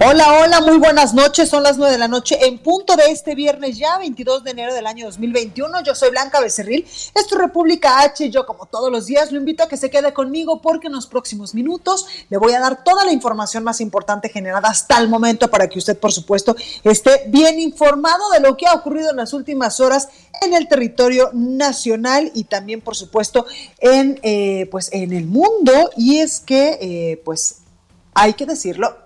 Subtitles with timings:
[0.00, 1.48] Hola, hola, muy buenas noches.
[1.48, 4.74] Son las nueve de la noche en punto de este viernes ya, 22 de enero
[4.74, 5.84] del año 2021.
[5.84, 6.84] Yo soy Blanca Becerril.
[6.84, 8.28] Es República H.
[8.28, 11.06] Yo, como todos los días, lo invito a que se quede conmigo porque en los
[11.06, 15.48] próximos minutos le voy a dar toda la información más importante generada hasta el momento
[15.48, 19.32] para que usted, por supuesto, esté bien informado de lo que ha ocurrido en las
[19.32, 20.08] últimas horas
[20.42, 23.46] en el territorio nacional y también, por supuesto,
[23.78, 25.90] en, eh, pues, en el mundo.
[25.96, 27.58] Y es que, eh, pues,
[28.12, 29.03] hay que decirlo,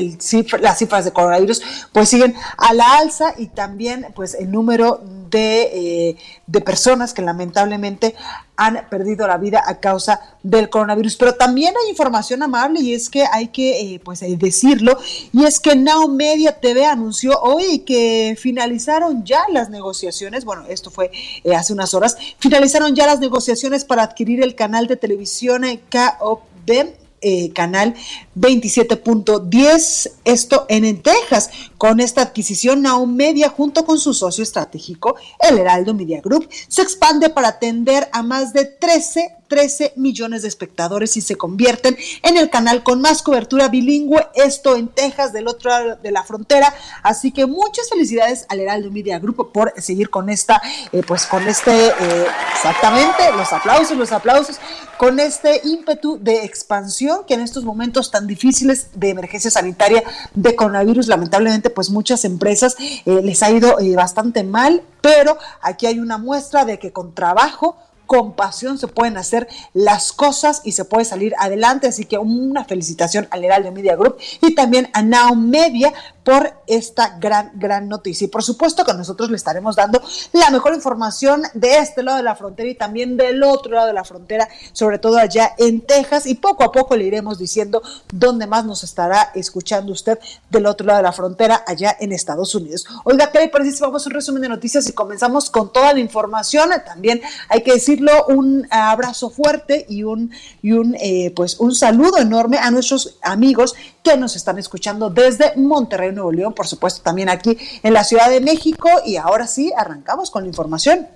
[0.00, 5.00] las cifras de coronavirus pues siguen a la alza y también pues el número
[5.30, 5.62] de,
[6.10, 8.14] eh, de, personas que lamentablemente
[8.56, 11.16] han perdido la vida a causa del coronavirus.
[11.16, 14.96] Pero también hay información amable y es que hay que eh, pues eh, decirlo
[15.32, 20.90] y es que Now Media TV anunció hoy que finalizaron ya las negociaciones, bueno, esto
[20.90, 21.10] fue
[21.56, 27.52] hace unas horas, finalizaron ya las negociaciones para adquirir el canal de televisión KOB eh,
[27.52, 27.94] canal
[28.36, 31.50] 27.10, esto en, Texas.
[31.78, 36.82] Con esta adquisición, Now Media, junto con su socio estratégico, el Heraldo Media Group, se
[36.82, 42.36] expande para atender a más de 13 13 millones de espectadores y se convierten en
[42.36, 46.74] el canal con más cobertura bilingüe, esto en Texas, del otro lado de la frontera.
[47.02, 50.60] Así que muchas felicidades al Heraldo Media Group por seguir con esta,
[50.92, 54.56] eh, pues con este, eh, exactamente, los aplausos, los aplausos,
[54.96, 60.02] con este ímpetu de expansión que en estos momentos tan difíciles de emergencia sanitaria
[60.34, 65.98] de coronavirus, lamentablemente, pues muchas empresas eh, les ha ido bastante mal, pero aquí hay
[65.98, 67.76] una muestra de que con trabajo,
[68.06, 71.88] con pasión se pueden hacer las cosas y se puede salir adelante.
[71.88, 75.92] Así que una felicitación al Heraldo Media Group y también a Now Media
[76.24, 78.24] por esta gran, gran noticia.
[78.24, 80.02] Y por supuesto que nosotros le estaremos dando
[80.32, 83.92] la mejor información de este lado de la frontera y también del otro lado de
[83.92, 86.26] la frontera, sobre todo allá en Texas.
[86.26, 90.18] Y poco a poco le iremos diciendo dónde más nos estará escuchando usted
[90.50, 92.86] del otro lado de la frontera, allá en Estados Unidos.
[93.04, 95.92] Oiga, ¿qué le parece si vamos a un resumen de noticias y comenzamos con toda
[95.92, 96.70] la información?
[96.86, 100.30] También hay que decirlo, un abrazo fuerte y un,
[100.62, 105.56] y un, eh, pues un saludo enorme a nuestros amigos que nos están escuchando desde
[105.56, 108.88] Monterrey, Nuevo León, por supuesto también aquí en la Ciudad de México.
[109.04, 111.06] Y ahora sí, arrancamos con la información.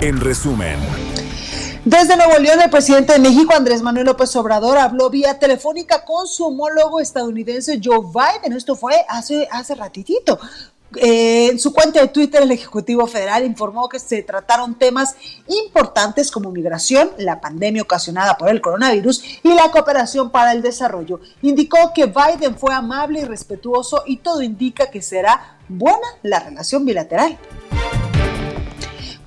[0.00, 0.78] En resumen.
[1.84, 6.26] Desde Nuevo León, el presidente de México, Andrés Manuel López Obrador, habló vía telefónica con
[6.26, 8.52] su homólogo estadounidense Joe Biden.
[8.52, 10.38] Esto fue hace, hace ratitito.
[10.96, 15.14] Eh, en su cuenta de Twitter, el Ejecutivo Federal informó que se trataron temas
[15.46, 21.20] importantes como migración, la pandemia ocasionada por el coronavirus y la cooperación para el desarrollo.
[21.42, 26.84] Indicó que Biden fue amable y respetuoso y todo indica que será buena la relación
[26.84, 27.38] bilateral.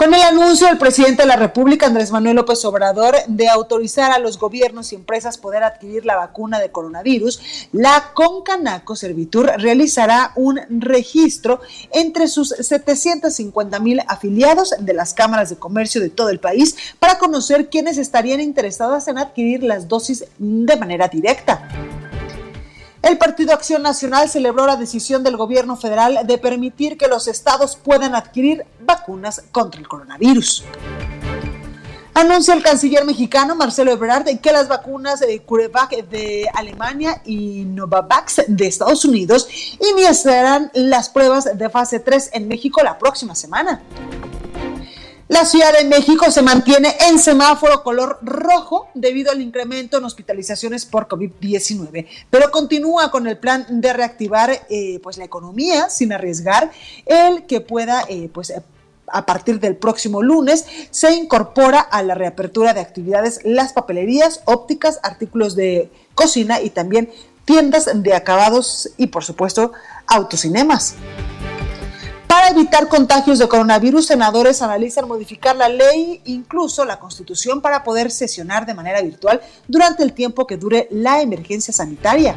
[0.04, 4.20] Con el anuncio del presidente de la República, Andrés Manuel López Obrador, de autorizar a
[4.20, 10.60] los gobiernos y empresas poder adquirir la vacuna de coronavirus, la Concanaco Servitur realizará un
[10.70, 11.62] registro
[11.94, 17.18] entre sus 750 mil afiliados de las cámaras de comercio de todo el país para
[17.18, 21.66] conocer quiénes estarían interesados en adquirir las dosis de manera directa.
[23.04, 27.76] El Partido Acción Nacional celebró la decisión del gobierno federal de permitir que los estados
[27.76, 30.64] puedan adquirir vacunas contra el coronavirus.
[32.14, 38.44] Anuncia el canciller mexicano Marcelo Ebrard que las vacunas de CureVac de Alemania y Novavax
[38.48, 39.50] de Estados Unidos
[39.82, 43.82] iniciarán las pruebas de fase 3 en México la próxima semana.
[45.30, 50.86] La Ciudad de México se mantiene en semáforo color rojo debido al incremento en hospitalizaciones
[50.86, 56.72] por COVID-19, pero continúa con el plan de reactivar eh, pues la economía sin arriesgar
[57.06, 58.54] el que pueda eh, pues
[59.08, 65.00] a partir del próximo lunes se incorpora a la reapertura de actividades las papelerías, ópticas,
[65.04, 67.10] artículos de cocina y también
[67.46, 69.72] tiendas de acabados y por supuesto
[70.08, 70.96] autocinemas.
[72.34, 78.10] Para evitar contagios de coronavirus, senadores analizan modificar la ley, incluso la constitución, para poder
[78.10, 82.36] sesionar de manera virtual durante el tiempo que dure la emergencia sanitaria.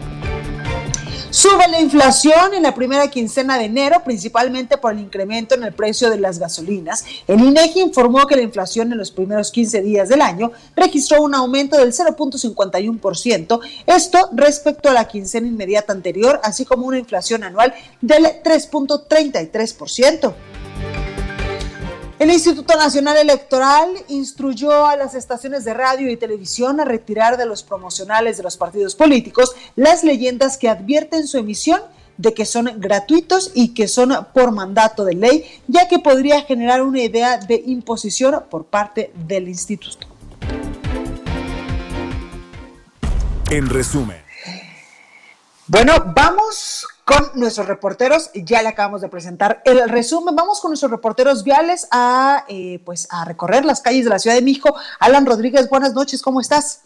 [1.37, 5.75] Sube la inflación en la primera quincena de enero, principalmente por el incremento en el
[5.75, 7.05] precio de las gasolinas.
[7.29, 11.35] El INEGI informó que la inflación en los primeros 15 días del año registró un
[11.35, 17.75] aumento del 0.51%, esto respecto a la quincena inmediata anterior, así como una inflación anual
[18.01, 20.33] del 3.33%.
[22.19, 27.45] El Instituto Nacional Electoral instruyó a las estaciones de radio y televisión a retirar de
[27.45, 31.83] los promocionales de los partidos políticos las leyendas que advierten su emisión
[32.17, 36.81] de que son gratuitos y que son por mandato de ley, ya que podría generar
[36.81, 40.07] una idea de imposición por parte del instituto.
[43.51, 44.23] En resumen.
[45.67, 48.31] Bueno, vamos con nuestros reporteros.
[48.35, 50.35] Ya le acabamos de presentar el resumen.
[50.35, 54.37] Vamos con nuestros reporteros viales a, eh, pues, a recorrer las calles de la Ciudad
[54.37, 54.75] de México.
[54.99, 56.86] Alan Rodríguez, buenas noches, ¿cómo estás?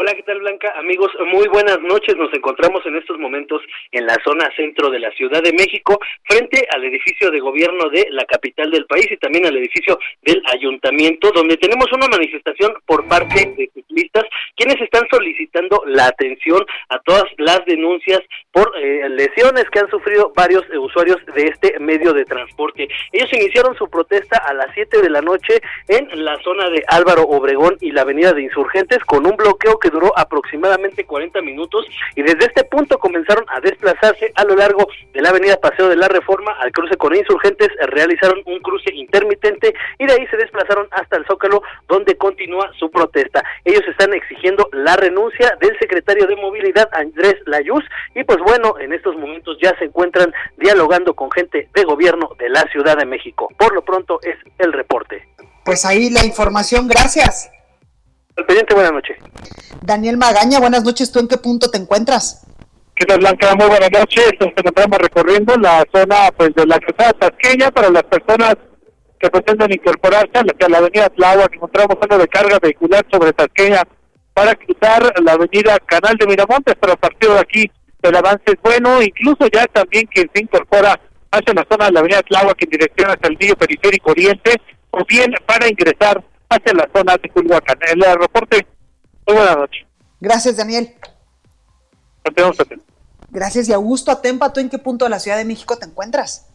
[0.00, 0.72] Hola, ¿qué tal Blanca?
[0.76, 2.16] Amigos, muy buenas noches.
[2.16, 3.60] Nos encontramos en estos momentos
[3.90, 8.06] en la zona centro de la Ciudad de México, frente al edificio de gobierno de
[8.12, 13.08] la capital del país y también al edificio del ayuntamiento, donde tenemos una manifestación por
[13.08, 14.22] parte de ciclistas,
[14.54, 18.20] quienes están solicitando la atención a todas las denuncias
[18.52, 22.86] por eh, lesiones que han sufrido varios usuarios de este medio de transporte.
[23.10, 27.22] Ellos iniciaron su protesta a las 7 de la noche en la zona de Álvaro
[27.22, 32.22] Obregón y la avenida de Insurgentes con un bloqueo que duró aproximadamente 40 minutos y
[32.22, 36.08] desde este punto comenzaron a desplazarse a lo largo de la avenida Paseo de la
[36.08, 41.16] Reforma al cruce con insurgentes, realizaron un cruce intermitente y de ahí se desplazaron hasta
[41.16, 43.42] el Zócalo donde continúa su protesta.
[43.64, 48.92] Ellos están exigiendo la renuncia del secretario de Movilidad Andrés Layuz y pues bueno, en
[48.92, 53.48] estos momentos ya se encuentran dialogando con gente de gobierno de la Ciudad de México.
[53.58, 55.26] Por lo pronto es el reporte.
[55.64, 57.50] Pues ahí la información, gracias.
[58.38, 59.16] Al pendiente, buenas noches.
[59.82, 61.10] Daniel Magaña, buenas noches.
[61.10, 62.46] ¿Tú en qué punto te encuentras?
[62.94, 63.52] ¿Qué tal, Blanca?
[63.56, 64.30] Muy buenas noches.
[64.38, 68.54] Nos encontramos recorriendo la zona pues de la calzada tasqueña para las personas
[69.18, 73.82] que pretenden incorporarse a la, la avenida que Encontramos algo de carga vehicular sobre Tasqueña
[74.32, 77.70] para cruzar la avenida Canal de Miramontes, pero a partir de aquí
[78.02, 79.02] el avance es bueno.
[79.02, 81.00] Incluso ya también quien se incorpora
[81.32, 84.54] hacia la zona de la avenida Tláhuac en dirección hacia el Vídeo Periférico Oriente,
[84.92, 87.78] o bien para ingresar hacia la zona de Culhuacán.
[87.90, 88.66] El reporte,
[89.26, 89.86] muy buenas noches.
[90.20, 90.94] Gracias, Daniel.
[93.30, 96.47] Gracias y Augusto Atempa, ¿tú en qué punto de la Ciudad de México te encuentras?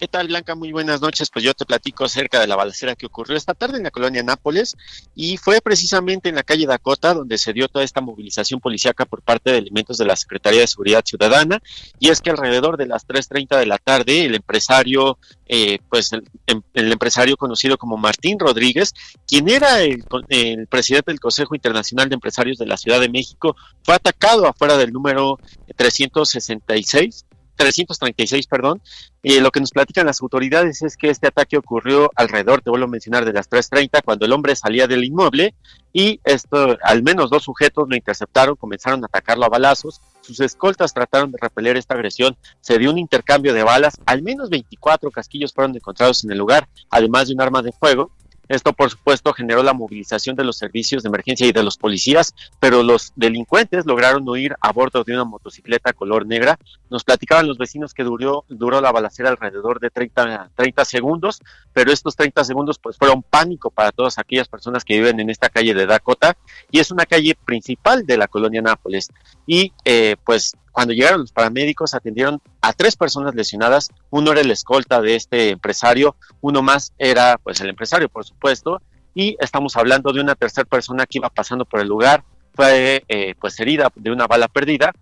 [0.00, 0.54] ¿Qué tal, Blanca?
[0.54, 1.28] Muy buenas noches.
[1.30, 4.22] Pues yo te platico acerca de la balacera que ocurrió esta tarde en la colonia
[4.22, 4.74] Nápoles
[5.14, 9.20] y fue precisamente en la calle Dakota donde se dio toda esta movilización policíaca por
[9.20, 11.60] parte de elementos de la Secretaría de Seguridad Ciudadana.
[11.98, 16.26] Y es que alrededor de las 3.30 de la tarde, el empresario, eh, pues el,
[16.46, 18.94] em, el, empresario conocido como Martín Rodríguez,
[19.26, 23.54] quien era el, el presidente del Consejo Internacional de Empresarios de la Ciudad de México,
[23.82, 25.38] fue atacado afuera del número
[25.76, 27.26] 366
[27.60, 28.80] 336, perdón.
[29.22, 32.86] Y lo que nos platican las autoridades es que este ataque ocurrió alrededor, te vuelvo
[32.86, 35.54] a mencionar, de las 3.30, cuando el hombre salía del inmueble
[35.92, 40.00] y esto, al menos dos sujetos lo interceptaron, comenzaron a atacarlo a balazos.
[40.22, 42.36] Sus escoltas trataron de repeler esta agresión.
[42.60, 44.00] Se dio un intercambio de balas.
[44.06, 48.10] Al menos 24 casquillos fueron encontrados en el lugar, además de un arma de fuego.
[48.50, 52.34] Esto, por supuesto, generó la movilización de los servicios de emergencia y de los policías,
[52.58, 56.58] pero los delincuentes lograron huir a bordo de una motocicleta color negra.
[56.90, 58.44] Nos platicaban los vecinos que duró,
[58.80, 61.40] la balacera alrededor de 30, 30 segundos,
[61.72, 65.48] pero estos 30 segundos pues fueron pánico para todas aquellas personas que viven en esta
[65.48, 66.36] calle de Dakota
[66.72, 69.10] y es una calle principal de la colonia Nápoles.
[69.46, 74.50] Y eh, pues cuando llegaron los paramédicos atendieron a tres personas lesionadas, uno era el
[74.50, 78.80] escolta de este empresario, uno más era pues el empresario por supuesto,
[79.14, 82.22] y estamos hablando de una tercera persona que iba pasando por el lugar,
[82.54, 84.92] fue eh, pues herida de una bala perdida.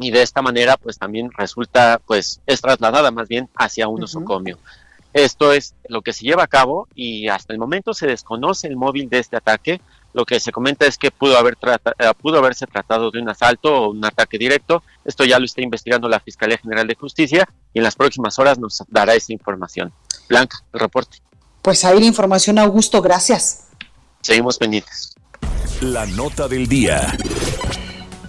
[0.00, 4.58] Y de esta manera pues también resulta pues es trasladada más bien hacia un nosocomio.
[5.12, 8.76] Esto es lo que se lleva a cabo y hasta el momento se desconoce el
[8.76, 9.80] móvil de este ataque,
[10.18, 13.72] lo que se comenta es que pudo, haber eh, pudo haberse tratado de un asalto
[13.72, 14.82] o un ataque directo.
[15.04, 18.58] Esto ya lo está investigando la Fiscalía General de Justicia y en las próximas horas
[18.58, 19.92] nos dará esa información.
[20.28, 21.18] Blanca, el reporte.
[21.62, 23.68] Pues ahí la información, Augusto, gracias.
[24.20, 25.14] Seguimos pendientes.
[25.82, 27.16] La nota del día.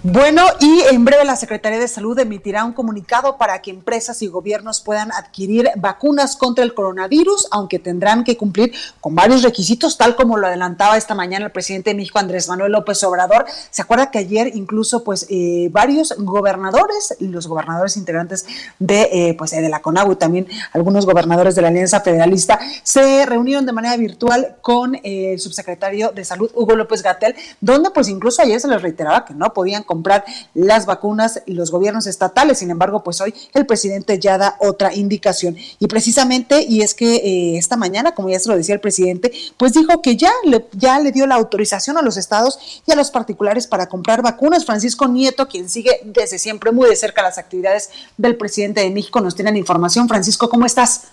[0.02, 4.28] Bueno, y en breve la Secretaría de Salud emitirá un comunicado para que empresas y
[4.28, 10.16] gobiernos puedan adquirir vacunas contra el coronavirus, aunque tendrán que cumplir con varios requisitos, tal
[10.16, 13.44] como lo adelantaba esta mañana el presidente de México, Andrés Manuel López Obrador.
[13.70, 18.46] Se acuerda que ayer incluso, pues, eh, varios gobernadores, los gobernadores integrantes
[18.78, 23.26] de, eh, pues, de la CONAGU y también algunos gobernadores de la Alianza Federalista, se
[23.26, 28.08] reunieron de manera virtual con eh, el subsecretario de Salud, Hugo López Gatel, donde, pues,
[28.08, 32.58] incluso ayer se les reiteraba que no podían comprar las vacunas y los gobiernos estatales.
[32.58, 35.56] Sin embargo, pues hoy el presidente ya da otra indicación.
[35.80, 39.32] Y precisamente, y es que eh, esta mañana, como ya se lo decía el presidente,
[39.56, 42.94] pues dijo que ya le, ya le dio la autorización a los estados y a
[42.94, 44.64] los particulares para comprar vacunas.
[44.64, 49.20] Francisco Nieto, quien sigue desde siempre muy de cerca las actividades del presidente de México,
[49.20, 50.06] nos tienen información.
[50.06, 51.08] Francisco, ¿cómo estás?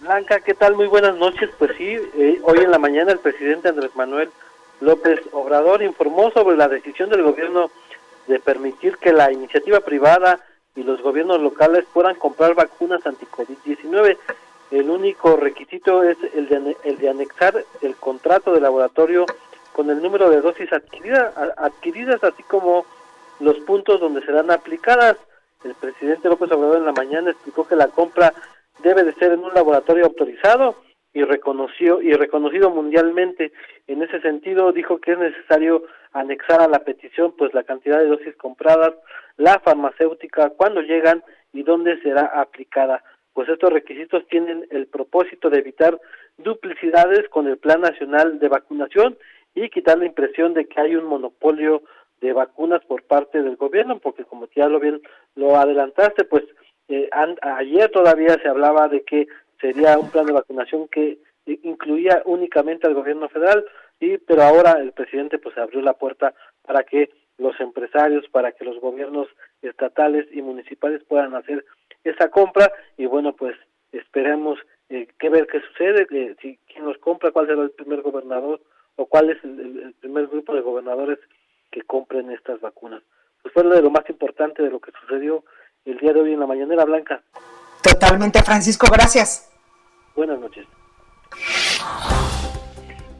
[0.00, 0.76] Blanca, ¿qué tal?
[0.76, 1.48] Muy buenas noches.
[1.58, 4.28] Pues sí, eh, hoy en la mañana el presidente Andrés Manuel
[4.80, 7.70] López Obrador informó sobre la decisión del gobierno
[8.26, 10.40] de permitir que la iniciativa privada
[10.74, 14.16] y los gobiernos locales puedan comprar vacunas anti-COVID-19.
[14.70, 19.26] El único requisito es el de, el de anexar el contrato de laboratorio
[19.72, 22.84] con el número de dosis adquiridas, adquiridas, así como
[23.40, 25.16] los puntos donde serán aplicadas.
[25.64, 28.32] El presidente López Obrador en la mañana explicó que la compra
[28.82, 30.76] debe de ser en un laboratorio autorizado
[31.12, 33.52] y reconoció y reconocido mundialmente.
[33.86, 35.84] En ese sentido dijo que es necesario
[36.20, 38.94] anexar a la petición pues la cantidad de dosis compradas,
[39.36, 43.02] la farmacéutica, cuándo llegan y dónde será aplicada.
[43.32, 46.00] Pues estos requisitos tienen el propósito de evitar
[46.38, 49.18] duplicidades con el Plan Nacional de Vacunación
[49.54, 51.82] y quitar la impresión de que hay un monopolio
[52.20, 55.02] de vacunas por parte del gobierno, porque como ya lo bien
[55.34, 56.44] lo adelantaste, pues
[56.88, 57.10] eh,
[57.42, 59.26] ayer todavía se hablaba de que
[59.60, 63.64] sería un plan de vacunación que incluía únicamente al gobierno federal,
[64.00, 68.64] y pero ahora el presidente pues abrió la puerta para que los empresarios, para que
[68.64, 69.28] los gobiernos
[69.62, 71.64] estatales y municipales puedan hacer
[72.04, 73.56] esa compra y bueno pues
[73.92, 78.02] esperemos eh, que ver qué sucede, que, si quién los compra, cuál será el primer
[78.02, 78.60] gobernador
[78.96, 81.18] o cuál es el, primer grupo de gobernadores
[81.70, 83.02] que compren estas vacunas.
[83.42, 85.44] Pues fue de lo más importante de lo que sucedió
[85.84, 87.22] el día de hoy en la mañanera blanca.
[87.82, 89.52] Totalmente, Francisco, gracias.
[90.14, 90.66] Buenas noches.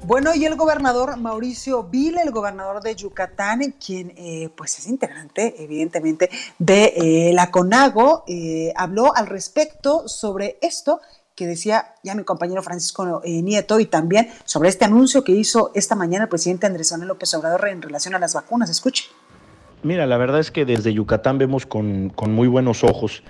[0.06, 5.56] Bueno, y el gobernador Mauricio Vila, el gobernador de Yucatán, quien eh, pues es integrante,
[5.58, 11.00] evidentemente, de eh, la CONAGO, eh, habló al respecto sobre esto
[11.34, 15.96] que decía ya mi compañero Francisco Nieto y también sobre este anuncio que hizo esta
[15.96, 18.70] mañana el presidente Andrés Manuel López Obrador en relación a las vacunas.
[18.70, 19.06] Escuche.
[19.82, 23.24] Mira, la verdad es que desde Yucatán vemos con, con muy buenos ojos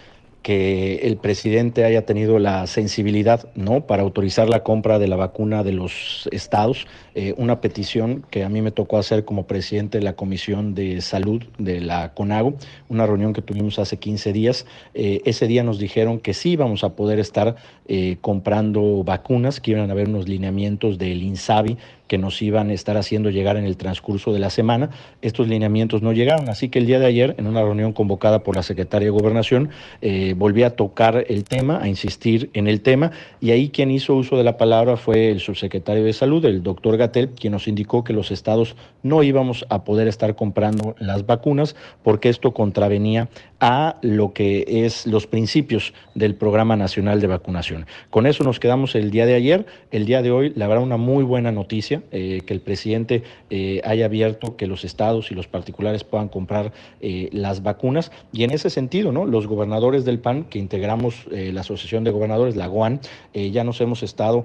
[0.47, 5.65] que el presidente haya tenido la sensibilidad no para autorizar la compra de la vacuna
[5.65, 6.87] de los estados,
[7.17, 11.01] eh, una petición que a mí me tocó hacer como presidente de la Comisión de
[11.01, 12.55] Salud de la CONAGO,
[12.89, 14.67] una reunión que tuvimos hace 15 días.
[14.95, 17.57] Eh, ese día nos dijeron que sí íbamos a poder estar
[17.89, 21.77] eh, comprando vacunas, que iban a haber unos lineamientos del INSABI
[22.07, 24.91] que nos iban a estar haciendo llegar en el transcurso de la semana.
[25.23, 28.57] Estos lineamientos no llegaron, así que el día de ayer, en una reunión convocada por
[28.57, 29.71] la secretaria de Gobernación,
[30.01, 34.15] eh, volví a tocar el tema, a insistir en el tema, y ahí quien hizo
[34.15, 38.05] uso de la palabra fue el subsecretario de Salud, el doctor Gatel, quien nos indicó
[38.05, 43.29] que los estados no íbamos a poder estar comprando las vacunas porque esto contravenía
[43.61, 47.87] a lo que es los principios del Programa Nacional de Vacunación.
[48.11, 49.67] Con eso nos quedamos el día de ayer.
[49.91, 53.81] El día de hoy, la verdad, una muy buena noticia, eh, que el presidente eh,
[53.85, 58.13] haya abierto que los estados y los particulares puedan comprar eh, las vacunas.
[58.33, 59.27] Y en ese sentido, ¿no?
[59.27, 63.01] los gobernadores del PAN, que integramos la Asociación de Gobernadores, la GOAN,
[63.35, 64.45] ya nos hemos estado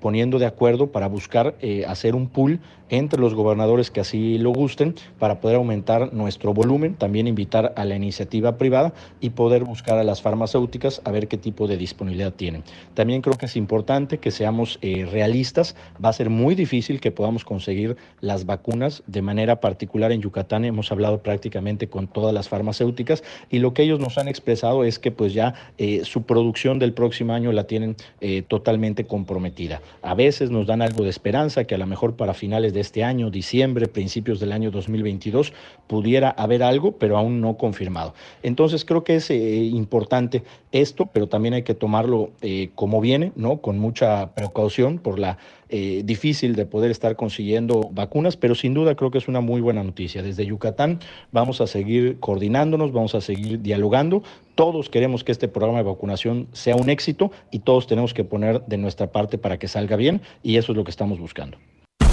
[0.00, 1.54] poniendo de acuerdo para buscar
[1.86, 6.94] hacer un pool entre los gobernadores que así lo gusten para poder aumentar nuestro volumen,
[6.94, 11.36] también invitar a la iniciativa privada y poder buscar a las farmacéuticas a ver qué
[11.36, 12.64] tipo de disponibilidad tienen.
[12.94, 17.44] También creo que es importante que seamos realistas, va a ser muy difícil que podamos
[17.44, 23.22] conseguir las vacunas de manera particular en Yucatán, hemos hablado prácticamente con todas las farmacéuticas
[23.50, 26.92] y lo que ellos nos han expresado es que pues ya eh, su producción del
[26.92, 29.80] próximo año la tienen eh, totalmente comprometida.
[30.02, 33.04] A veces nos dan algo de esperanza que a lo mejor para finales de este
[33.04, 35.52] año, diciembre, principios del año 2022,
[35.86, 38.14] pudiera haber algo, pero aún no confirmado.
[38.42, 40.42] Entonces creo que es eh, importante
[40.72, 43.58] esto, pero también hay que tomarlo eh, como viene, ¿no?
[43.58, 45.38] Con mucha precaución por la
[45.70, 49.60] eh, difícil de poder estar consiguiendo vacunas, pero sin duda creo que es una muy
[49.60, 50.22] buena noticia.
[50.22, 51.00] Desde Yucatán
[51.32, 54.22] vamos a seguir coordinándonos, vamos a seguir dialogando.
[54.54, 58.62] Todos queremos que este programa de vacunación sea un éxito y todos tenemos que poner
[58.66, 61.56] de nuestra parte para que salga bien y eso es lo que estamos buscando.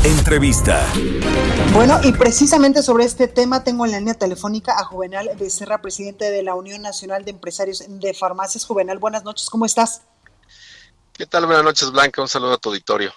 [0.04, 0.88] Entrevista.
[1.74, 6.32] Bueno, y precisamente sobre este tema tengo en la línea telefónica a Juvenal Becerra, presidente
[6.32, 8.66] de la Unión Nacional de Empresarios de Farmacias.
[8.66, 10.04] Juvenal, buenas noches, ¿cómo estás?
[11.12, 11.48] ¿Qué tal?
[11.48, 12.22] Buenas noches, Blanca.
[12.22, 13.12] Un saludo a tu auditorio.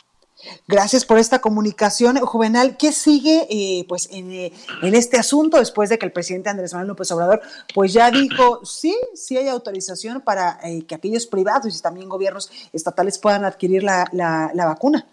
[0.66, 2.16] Gracias por esta comunicación.
[2.18, 6.72] Juvenal, ¿qué sigue eh, pues en, en, este asunto después de que el presidente Andrés
[6.72, 7.42] Manuel López Obrador
[7.74, 12.50] pues ya dijo, sí, sí hay autorización para eh, que aquellos privados y también gobiernos
[12.72, 15.06] estatales puedan adquirir la, la, vacuna?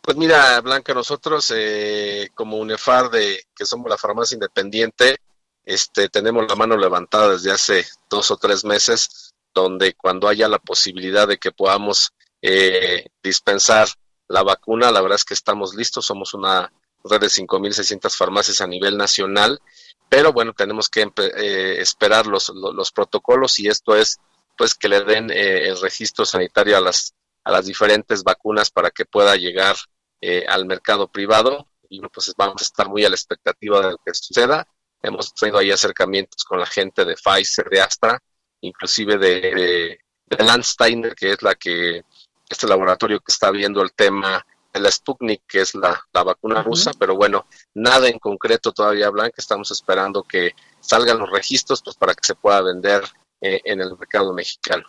[0.00, 5.18] Pues mira, Blanca, nosotros eh, como UNEFAR, de, que somos la farmacia independiente,
[5.64, 10.58] este, tenemos la mano levantada desde hace dos o tres meses, donde cuando haya la
[10.58, 13.88] posibilidad de que podamos eh, dispensar
[14.28, 16.72] la vacuna, la verdad es que estamos listos, somos una
[17.04, 19.60] red de 5.600 farmacias a nivel nacional,
[20.08, 24.18] pero bueno, tenemos que eh, esperar los, los, protocolos y esto es
[24.56, 28.90] pues que le den eh, el registro sanitario a las, a las diferentes vacunas para
[28.90, 29.76] que pueda llegar
[30.20, 31.66] eh, al mercado privado.
[31.88, 34.66] Y pues vamos a estar muy a la expectativa de lo que suceda.
[35.02, 38.22] Hemos tenido ahí acercamientos con la gente de Pfizer, de Astra,
[38.60, 42.02] inclusive de, de, de Landsteiner, que es la que
[42.50, 46.92] este laboratorio que está viendo el tema de la Sputnik, que es la, vacuna rusa,
[46.98, 52.14] pero bueno, nada en concreto todavía, Blanca, estamos esperando que salgan los registros pues, para
[52.14, 53.02] que se pueda vender
[53.40, 54.84] eh, en el mercado mexicano.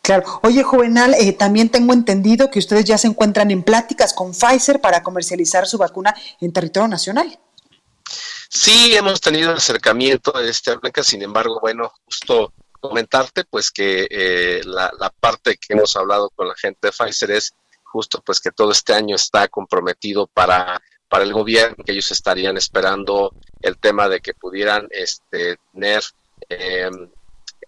[0.00, 0.40] Claro.
[0.42, 4.80] Oye, Juvenal, eh, también tengo entendido que ustedes ya se encuentran en pláticas con Pfizer
[4.80, 7.38] para comercializar su vacuna en territorio nacional.
[8.48, 12.52] Sí, hemos tenido acercamiento, este, Blanca, sin embargo, bueno, justo
[12.88, 14.90] comentarte pues que eh, la,
[15.20, 18.94] parte que hemos hablado con la gente de Pfizer es justo pues que todo este
[18.94, 24.34] año está comprometido para, para el gobierno, que ellos estarían esperando el tema de que
[24.34, 26.02] pudieran este, tener
[26.48, 27.10] em,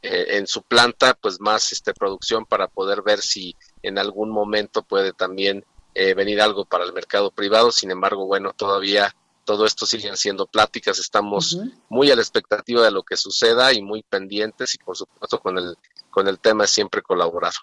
[0.02, 4.82] eh, en su planta pues más este, producción para poder ver si en algún momento
[4.82, 7.72] puede también eh, venir algo para el mercado privado.
[7.72, 9.14] Sin embargo, bueno, todavía
[9.48, 13.80] todo esto siguen siendo pláticas, estamos muy a la expectativa de lo que suceda y
[13.80, 15.74] muy pendientes y por supuesto con el,
[16.10, 17.54] con el tema siempre colaborar.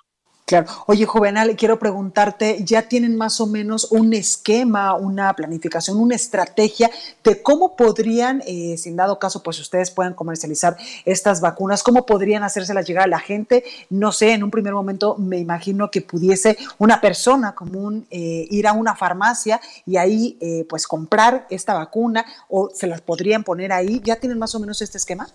[0.48, 0.68] Claro.
[0.86, 6.92] Oye, Juvenal, quiero preguntarte, ¿ya tienen más o menos un esquema, una planificación, una estrategia
[7.24, 12.44] de cómo podrían, eh, sin dado caso, pues ustedes puedan comercializar estas vacunas, cómo podrían
[12.44, 13.64] hacérselas llegar a la gente?
[13.90, 18.68] No sé, en un primer momento me imagino que pudiese una persona común eh, ir
[18.68, 23.74] a una farmacia y ahí eh, pues comprar esta vacuna o se las podrían poner
[23.74, 24.00] ahí.
[24.04, 25.28] ¿Ya tienen más o menos este esquema?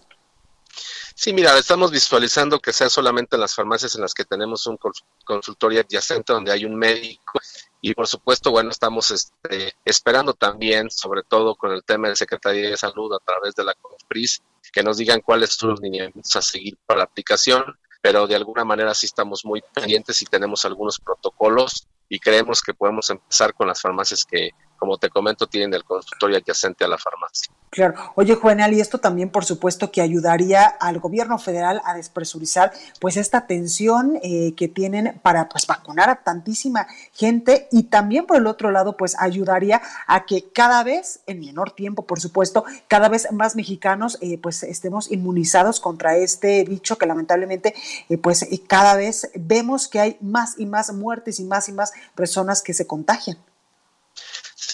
[1.22, 4.78] Sí, mira, estamos visualizando que sea solamente en las farmacias en las que tenemos un
[5.22, 7.38] consultorio adyacente donde hay un médico
[7.82, 12.70] y por supuesto, bueno, estamos este, esperando también, sobre todo con el tema de Secretaría
[12.70, 14.42] de Salud a través de la COFPRIS,
[14.72, 17.64] que nos digan cuáles son los lineamientos a seguir para la aplicación,
[18.00, 22.72] pero de alguna manera sí estamos muy pendientes y tenemos algunos protocolos y creemos que
[22.72, 26.96] podemos empezar con las farmacias que, como te comento, tienen el consultorio adyacente a la
[26.96, 27.52] farmacia.
[27.72, 27.94] Claro.
[28.16, 33.16] Oye, Juvenal, y esto también, por supuesto, que ayudaría al gobierno federal a despresurizar, pues,
[33.16, 38.48] esta tensión eh, que tienen para, pues, vacunar a tantísima gente y también, por el
[38.48, 43.30] otro lado, pues, ayudaría a que cada vez, en menor tiempo, por supuesto, cada vez
[43.30, 47.74] más mexicanos, eh, pues, estemos inmunizados contra este bicho que lamentablemente,
[48.08, 51.92] eh, pues, cada vez vemos que hay más y más muertes y más y más
[52.16, 53.38] personas que se contagian.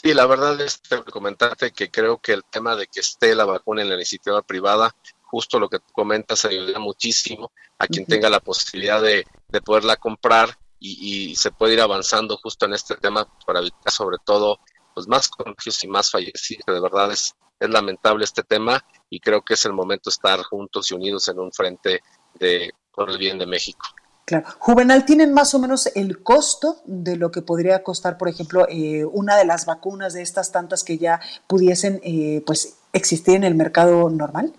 [0.07, 3.83] Sí, la verdad es comentarte que creo que el tema de que esté la vacuna
[3.83, 8.38] en la iniciativa privada, justo lo que tú comentas, ayuda muchísimo a quien tenga la
[8.38, 9.27] posibilidad de,
[9.64, 14.61] poderla comprar y, se puede ir avanzando justo en este tema para evitar sobre todo
[14.95, 16.66] pues más contagios y más fallecidos.
[16.69, 20.40] De verdad es, es lamentable este tema y creo que es el momento de estar
[20.45, 22.01] juntos y unidos en un frente
[22.35, 23.85] de por el bien de México.
[24.27, 24.45] Claro.
[24.59, 29.05] Juvenal, ¿tienen más o menos el costo de lo que podría costar, por ejemplo, eh,
[29.05, 33.55] una de las vacunas de estas tantas que ya pudiesen eh, pues, existir en el
[33.55, 34.53] mercado normal?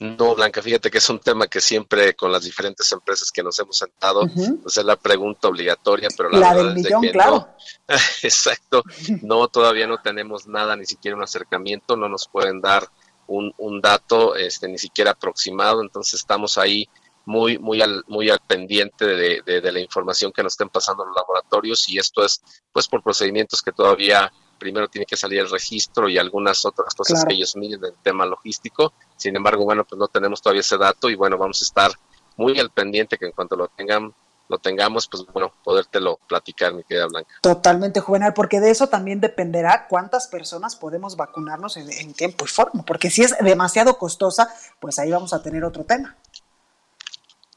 [0.00, 3.56] No, Blanca, fíjate que es un tema que siempre con las diferentes empresas que nos
[3.60, 4.28] hemos sentado,
[4.62, 7.48] pues es la pregunta obligatoria, pero la, verdad es que claro.
[7.88, 7.94] No.
[8.22, 8.82] Exacto,
[9.22, 12.88] no, todavía no tenemos nada, ni siquiera un acercamiento, no nos pueden dar
[13.28, 16.88] un, un dato, este, ni siquiera aproximado, entonces estamos ahí
[17.28, 21.10] muy, muy, al, muy al pendiente de, de, la información que nos estén pasando en
[21.10, 22.40] los laboratorios y esto es
[22.72, 27.26] pues por procedimientos que todavía primero tiene que salir el registro y algunas otras cosas
[27.26, 28.94] que ellos miden del tema logístico.
[29.18, 31.90] Sin embargo, bueno, pues no tenemos todavía ese dato y bueno, vamos a estar
[32.38, 34.14] muy al pendiente que en cuanto lo tengan
[34.48, 37.34] lo tengamos, pues bueno, podértelo platicar, mi querida Blanca.
[37.42, 42.48] Totalmente, Juvenal, porque de eso también dependerá cuántas personas podemos vacunarnos en, en tiempo y
[42.48, 44.48] forma, porque si es demasiado costosa,
[44.80, 46.16] pues ahí vamos a tener otro tema.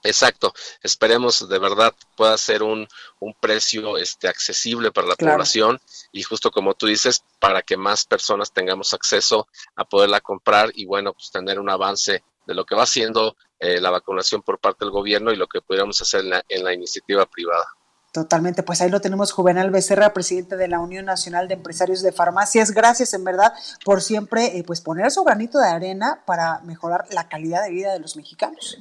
[0.04, 2.88] Exacto, esperemos de verdad pueda ser un,
[3.20, 5.80] un precio este, accesible para la población
[6.12, 10.86] y justo como tú dices, para que más personas tengamos acceso a poderla comprar y
[10.86, 14.86] bueno, pues tener un avance de lo que va siendo eh, la vacunación por parte
[14.86, 17.66] del gobierno y lo que pudiéramos hacer en la, en la iniciativa privada.
[18.12, 22.12] Totalmente, pues ahí lo tenemos Juvenal Becerra, presidente de la Unión Nacional de Empresarios de
[22.12, 22.72] Farmacias.
[22.72, 23.54] Gracias en verdad
[23.86, 27.94] por siempre eh, pues poner su granito de arena para mejorar la calidad de vida
[27.94, 28.80] de los mexicanos.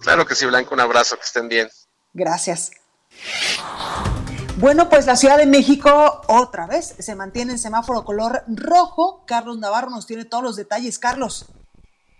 [0.00, 1.68] Claro que sí, Blanco, un abrazo, que estén bien.
[2.12, 2.70] Gracias.
[4.56, 9.24] Bueno, pues la Ciudad de México otra vez se mantiene en semáforo color rojo.
[9.26, 10.98] Carlos Navarro nos tiene todos los detalles.
[10.98, 11.46] Carlos.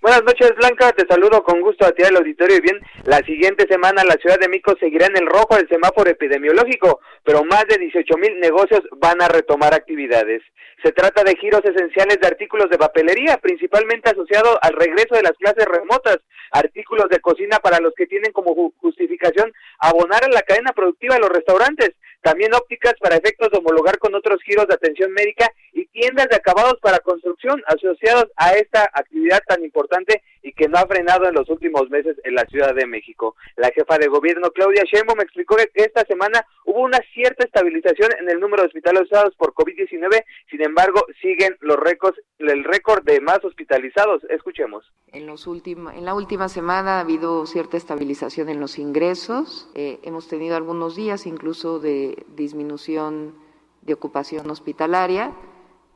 [0.00, 0.92] Buenas noches, Blanca.
[0.92, 2.56] Te saludo con gusto a ti al auditorio.
[2.58, 6.08] Y bien, la siguiente semana la Ciudad de México seguirá en el rojo del semáforo
[6.08, 10.40] epidemiológico, pero más de 18 mil negocios van a retomar actividades.
[10.84, 15.32] Se trata de giros esenciales de artículos de papelería, principalmente asociados al regreso de las
[15.32, 16.18] clases remotas,
[16.52, 21.22] artículos de cocina para los que tienen como justificación abonar a la cadena productiva de
[21.22, 21.90] los restaurantes,
[22.22, 26.36] también ópticas para efectos de homologar con otros giros de atención médica y tiendas de
[26.36, 31.34] acabados para construcción asociados a esta actividad tan importante y que no ha frenado en
[31.34, 33.36] los últimos meses en la Ciudad de México.
[33.56, 38.28] La jefa de gobierno Claudia Sheinbaum explicó que esta semana hubo una cierta estabilización en
[38.30, 43.44] el número de hospitalizados por COVID-19, sin embargo, siguen los récords el récord de más
[43.44, 44.22] hospitalizados.
[44.30, 44.84] Escuchemos.
[45.12, 49.70] En los en la última semana ha habido cierta estabilización en los ingresos.
[49.74, 53.34] Eh, hemos tenido algunos días incluso de disminución
[53.82, 55.32] de ocupación hospitalaria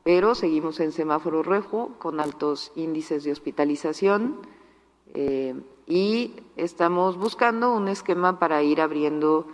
[0.03, 4.41] pero seguimos en semáforo rojo con altos índices de hospitalización
[5.13, 9.47] eh, y estamos buscando un esquema para ir abriendo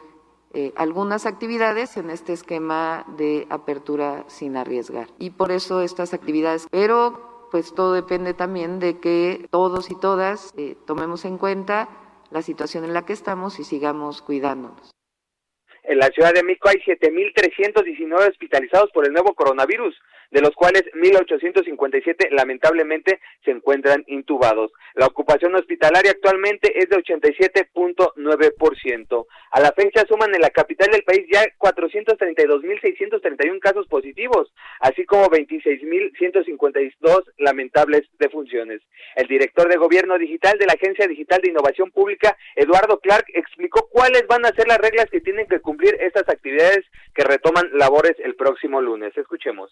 [0.54, 5.08] eh, algunas actividades en este esquema de apertura sin arriesgar.
[5.20, 10.54] Y por eso estas actividades, pero pues todo depende también de que todos y todas
[10.58, 11.90] eh, tomemos en cuenta
[12.32, 14.92] la situación en la que estamos y sigamos cuidándonos.
[15.84, 19.96] En la Ciudad de México hay 7.319 hospitalizados por el nuevo coronavirus,
[20.32, 24.72] de los cuales 1.857 lamentablemente se encuentran intubados.
[24.96, 29.26] La ocupación hospitalaria actualmente es de 87.9%.
[29.52, 35.28] A la fecha suman en la capital del país ya 432.631 casos positivos, así como
[35.28, 38.82] 26.152 lamentables defunciones.
[39.16, 43.88] El director de Gobierno Digital de la Agencia Digital de Innovación Pública, Eduardo Clark, explicó
[43.90, 48.16] cuáles van a ser las reglas que tienen que cumplir estas actividades que retoman labores
[48.20, 49.16] el próximo lunes.
[49.18, 49.72] Escuchemos.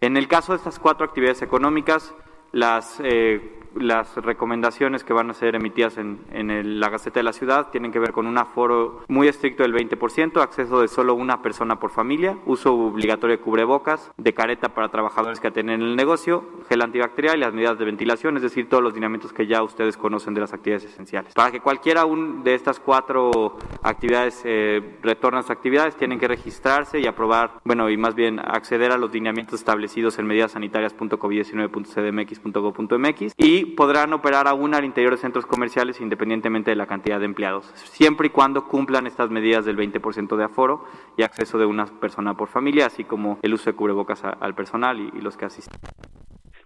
[0.00, 2.14] En el caso de estas cuatro actividades económicas,
[2.54, 3.40] las, eh,
[3.76, 7.92] las recomendaciones que van a ser emitidas en, en la Gaceta de la Ciudad tienen
[7.92, 11.90] que ver con un aforo muy estricto del 20%, acceso de solo una persona por
[11.90, 17.36] familia, uso obligatorio de cubrebocas, de careta para trabajadores que atienden el negocio, gel antibacterial
[17.36, 20.40] y las medidas de ventilación, es decir, todos los lineamientos que ya ustedes conocen de
[20.40, 21.32] las actividades esenciales.
[21.34, 27.00] Para que cualquiera de estas cuatro actividades eh, retorne a sus actividades, tienen que registrarse
[27.00, 33.64] y aprobar, bueno, y más bien acceder a los lineamientos establecidos en medidasanitarias.covid19.cdmx .go.mx y
[33.66, 38.28] podrán operar aún al interior de centros comerciales independientemente de la cantidad de empleados, siempre
[38.28, 40.84] y cuando cumplan estas medidas del 20% de aforo
[41.16, 44.98] y acceso de una persona por familia, así como el uso de cubrebocas al personal
[45.00, 45.78] y, los que asisten.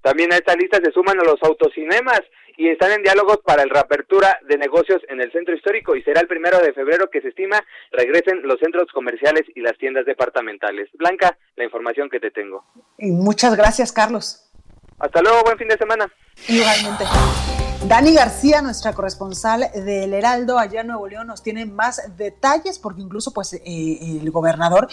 [0.03, 2.23] También a esta lista se suman a los autocinemas
[2.57, 6.21] y están en diálogos para la reapertura de negocios en el centro histórico y será
[6.21, 7.63] el primero de febrero que se estima
[7.93, 10.89] regresen los centros comerciales y las tiendas departamentales.
[10.95, 12.65] Blanca, la información que te tengo.
[12.99, 14.48] muchas gracias, Carlos.
[14.99, 16.13] Hasta luego, buen fin de semana.
[16.49, 17.05] Igualmente.
[17.87, 23.03] Dani García, nuestra corresponsal del Heraldo allá en Nuevo León, nos tiene más detalles porque
[23.03, 24.89] incluso pues eh, el gobernador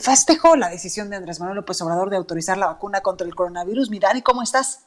[0.00, 3.90] festejó la decisión de Andrés Manuel López Obrador de autorizar la vacuna contra el coronavirus.
[3.90, 4.86] Mi Dani, ¿cómo estás?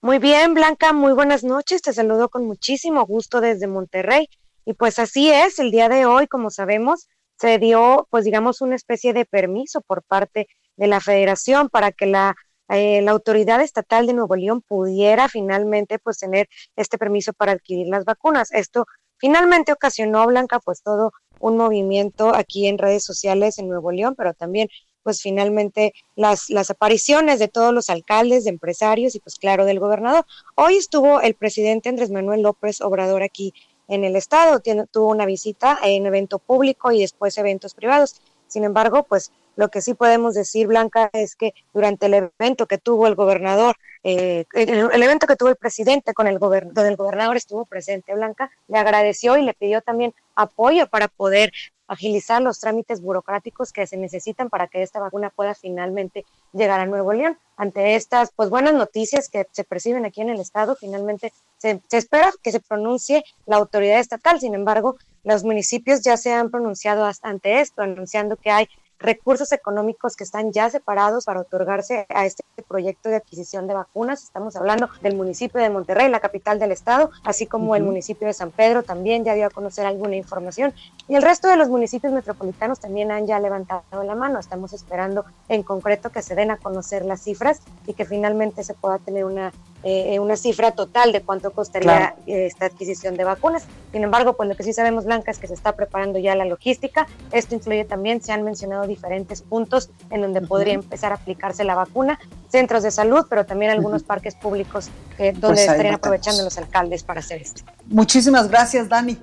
[0.00, 1.82] Muy bien, Blanca, muy buenas noches.
[1.82, 4.30] Te saludo con muchísimo gusto desde Monterrey.
[4.64, 8.76] Y pues así es, el día de hoy, como sabemos, se dio, pues digamos, una
[8.76, 10.46] especie de permiso por parte
[10.78, 12.36] de la federación para que la,
[12.70, 17.88] eh, la autoridad estatal de Nuevo León pudiera finalmente pues tener este permiso para adquirir
[17.88, 18.50] las vacunas.
[18.52, 18.86] Esto
[19.18, 24.32] finalmente ocasionó, Blanca, pues todo un movimiento aquí en redes sociales en Nuevo León, pero
[24.32, 24.68] también
[25.02, 29.80] pues finalmente las, las apariciones de todos los alcaldes, de empresarios y pues claro del
[29.80, 30.24] gobernador.
[30.54, 33.52] Hoy estuvo el presidente Andrés Manuel López Obrador aquí
[33.88, 34.60] en el estado,
[34.90, 38.20] tuvo una visita en evento público y después eventos privados.
[38.46, 42.78] Sin embargo, pues lo que sí podemos decir, Blanca, es que durante el evento que
[42.78, 47.36] tuvo el gobernador, eh, el, evento que tuvo el presidente con el donde el gobernador
[47.36, 51.50] estuvo presente, Blanca, le agradeció y le pidió también apoyo para poder
[51.88, 56.86] agilizar los trámites burocráticos que se necesitan para que esta vacuna pueda finalmente llegar a
[56.86, 57.36] Nuevo León.
[57.56, 61.96] Ante estas pues buenas noticias que se perciben aquí en el estado, finalmente se, se
[61.96, 64.38] espera que se pronuncie la autoridad estatal.
[64.38, 68.68] Sin embargo, los municipios ya se han pronunciado ante esto, anunciando que hay
[68.98, 74.24] recursos económicos que están ya separados para otorgarse a este proyecto de adquisición de vacunas.
[74.24, 78.34] Estamos hablando del municipio de Monterrey, la capital del estado, así como el municipio de
[78.34, 80.74] San Pedro también ya dio a conocer alguna información.
[81.06, 84.38] Y el resto de los municipios metropolitanos también han ya levantado la mano.
[84.38, 88.74] Estamos esperando en concreto que se den a conocer las cifras y que finalmente se
[88.74, 89.52] pueda tener una
[89.84, 93.64] eh, una cifra total de cuánto costaría eh, esta adquisición de vacunas.
[93.92, 96.44] Sin embargo, pues lo que sí sabemos, Blanca, es que se está preparando ya la
[96.44, 97.06] logística.
[97.30, 101.74] Esto incluye también, se han mencionado diferentes puntos en donde podría empezar a aplicarse la
[101.74, 106.58] vacuna, centros de salud, pero también algunos parques públicos eh, donde pues estarían aprovechando los
[106.58, 107.62] alcaldes para hacer esto.
[107.86, 109.18] Muchísimas gracias, Dani.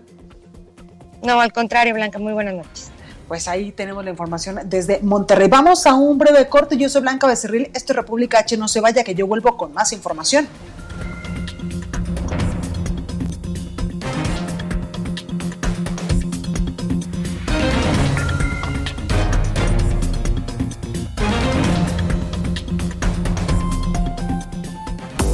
[1.24, 2.92] No, al contrario, Blanca, muy buenas noches
[3.28, 5.48] pues ahí tenemos la información desde Monterrey.
[5.48, 6.78] Vamos a un breve corte.
[6.78, 8.58] Yo soy Blanca Becerril, esto es República H.
[8.58, 10.48] No se vaya, que yo vuelvo con más información.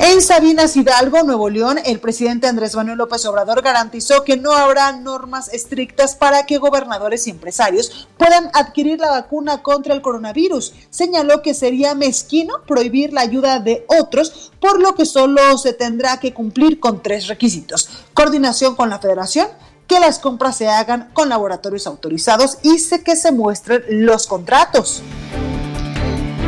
[0.00, 4.92] En Sabinas Hidalgo, Nuevo León, el presidente Andrés Manuel López Obrador garantizó que no habrá
[4.92, 10.72] normas estrictas para que gobernadores y empresarios puedan adquirir la vacuna contra el coronavirus.
[10.90, 16.20] Señaló que sería mezquino prohibir la ayuda de otros, por lo que solo se tendrá
[16.20, 17.88] que cumplir con tres requisitos.
[18.14, 19.48] Coordinación con la federación,
[19.88, 25.02] que las compras se hagan con laboratorios autorizados y que se muestren los contratos.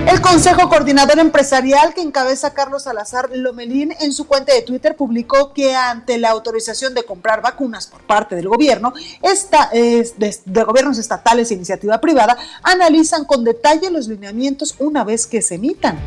[0.06, 5.52] El Consejo Coordinador Empresarial que encabeza Carlos Salazar Lomelín en su cuenta de Twitter publicó
[5.52, 10.64] que ante la autorización de comprar vacunas por parte del gobierno, esta, es de, de,
[10.64, 15.98] gobiernos estatales e iniciativa privada, analizan con detalle los lineamientos una vez que se emitan.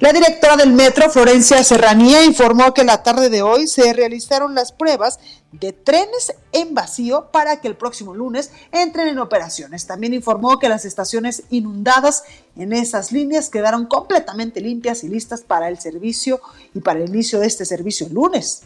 [0.00, 4.70] La directora del metro, Florencia Serranía, informó que la tarde de hoy se realizaron las
[4.70, 5.18] pruebas
[5.52, 9.86] de trenes en vacío para que el próximo lunes entren en operaciones.
[9.86, 12.24] También informó que las estaciones inundadas
[12.56, 16.40] en esas líneas quedaron completamente limpias y listas para el servicio
[16.74, 18.62] y para el inicio de este servicio el lunes.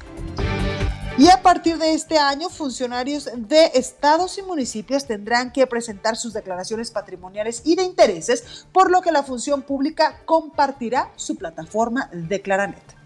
[1.19, 6.33] Y a partir de este año, funcionarios de estados y municipios tendrán que presentar sus
[6.33, 12.97] declaraciones patrimoniales y de intereses, por lo que la función pública compartirá su plataforma Declaranet.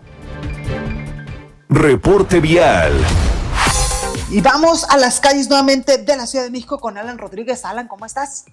[1.69, 2.95] Reporte vial.
[4.29, 7.65] Y vamos a las calles nuevamente de la Ciudad de México con Alan Rodríguez.
[7.65, 8.45] Alan, ¿cómo estás?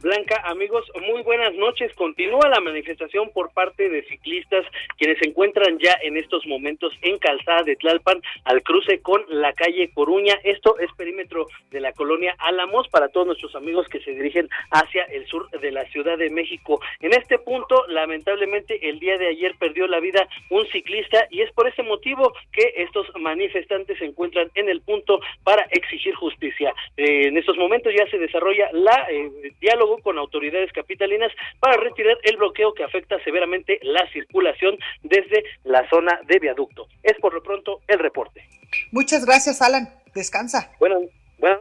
[0.00, 1.92] Blanca, amigos, muy buenas noches.
[1.94, 4.64] Continúa la manifestación por parte de ciclistas
[4.96, 9.52] quienes se encuentran ya en estos momentos en Calzada de Tlalpan al cruce con la
[9.54, 10.38] calle Coruña.
[10.44, 15.02] Esto es perímetro de la colonia Álamos para todos nuestros amigos que se dirigen hacia
[15.02, 16.80] el sur de la Ciudad de México.
[17.00, 21.50] En este punto, lamentablemente, el día de ayer perdió la vida un ciclista y es
[21.54, 26.72] por ese motivo que estos manifestantes se encuentran en el punto para exigir justicia.
[26.96, 32.16] Eh, en estos momentos ya se desarrolla la eh, diálogo con autoridades capitalinas para retirar
[32.22, 36.86] el bloqueo que afecta severamente la circulación desde la zona de viaducto.
[37.02, 38.46] Es por lo pronto el reporte.
[38.92, 39.88] Muchas gracias, Alan.
[40.14, 40.72] Descansa.
[40.78, 41.00] Bueno,
[41.38, 41.60] bueno.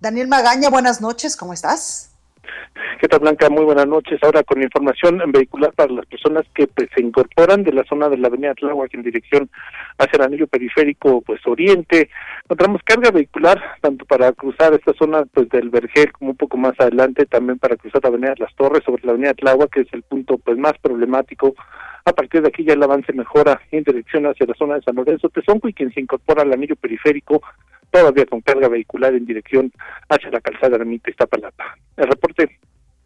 [0.00, 2.09] Daniel Magaña, buenas noches, ¿cómo estás?
[3.00, 3.48] ¿Qué tal, Blanca?
[3.48, 4.18] Muy buenas noches.
[4.22, 8.18] Ahora con información vehicular para las personas que pues, se incorporan de la zona de
[8.18, 9.50] la avenida Tláhuac en dirección
[9.98, 12.10] hacia el anillo periférico pues oriente.
[12.44, 16.74] Encontramos carga vehicular tanto para cruzar esta zona pues del Vergel como un poco más
[16.78, 20.02] adelante, también para cruzar la avenida Las Torres sobre la avenida Tláhuac, que es el
[20.02, 21.54] punto pues más problemático.
[22.04, 24.96] A partir de aquí ya el avance mejora en dirección hacia la zona de San
[24.96, 27.42] Lorenzo Tezonco y quien se incorpora al anillo periférico
[27.90, 29.72] todavía con carga vehicular en dirección
[30.08, 31.76] hacia la calzada Ermita Iztapalapa.
[31.96, 32.58] El reporte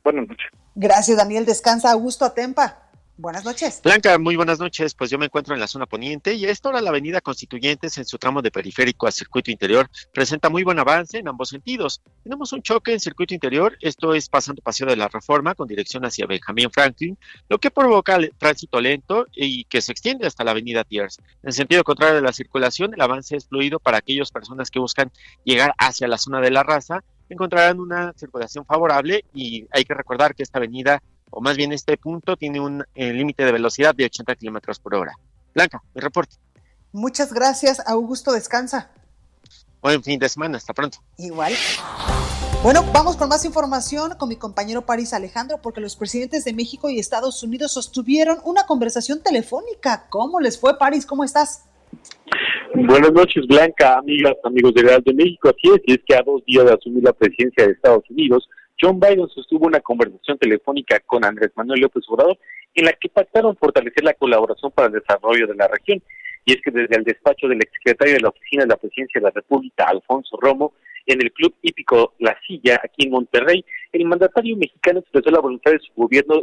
[0.05, 0.51] Buenas noches.
[0.75, 1.47] Gracias, Daniel.
[1.47, 2.83] Descansa, Augusto Atempa.
[3.16, 3.81] Buenas noches.
[3.81, 4.92] Blanca, muy buenas noches.
[4.92, 8.05] Pues yo me encuentro en la zona poniente y a esta la avenida Constituyentes en
[8.07, 12.03] su tramo de periférico a circuito interior presenta muy buen avance en ambos sentidos.
[12.24, 16.05] Tenemos un choque en circuito interior, esto es pasando Paseo de la Reforma con dirección
[16.05, 17.16] hacia Benjamín Franklin,
[17.48, 21.18] lo que provoca el tránsito lento y que se extiende hasta la avenida Tiers.
[21.44, 25.12] En sentido contrario de la circulación, el avance es fluido para aquellas personas que buscan
[25.44, 30.35] llegar hacia la zona de la raza encontrarán una circulación favorable y hay que recordar
[30.35, 31.03] que esta avenida,
[31.35, 34.94] o más bien este punto, tiene un eh, límite de velocidad de 80 kilómetros por
[34.94, 35.18] hora.
[35.53, 36.37] Blanca, mi reporte.
[36.92, 38.33] Muchas gracias, Augusto.
[38.33, 38.90] Descansa.
[39.83, 40.99] Buen fin de semana, hasta pronto.
[41.18, 41.53] Igual.
[42.62, 46.88] Bueno, vamos con más información con mi compañero París Alejandro, porque los presidentes de México
[46.88, 50.07] y Estados Unidos sostuvieron una conversación telefónica.
[50.09, 51.05] ¿Cómo les fue, París?
[51.05, 51.64] ¿Cómo estás?
[52.75, 55.49] Buenas noches, Blanca, amigas, amigos de Real de México.
[55.49, 58.49] Así es, y es que a dos días de asumir la presidencia de Estados Unidos,
[58.81, 62.39] John Biden sostuvo una conversación telefónica con Andrés Manuel López Obrador
[62.75, 66.03] en la que pactaron fortalecer la colaboración para el desarrollo de la región.
[66.45, 69.25] Y es que desde el despacho del exsecretario de la Oficina de la Presidencia de
[69.27, 70.75] la República, Alfonso Romo,
[71.07, 75.73] en el Club Hípico La Silla, aquí en Monterrey, el mandatario mexicano expresó la voluntad
[75.73, 76.43] de su gobierno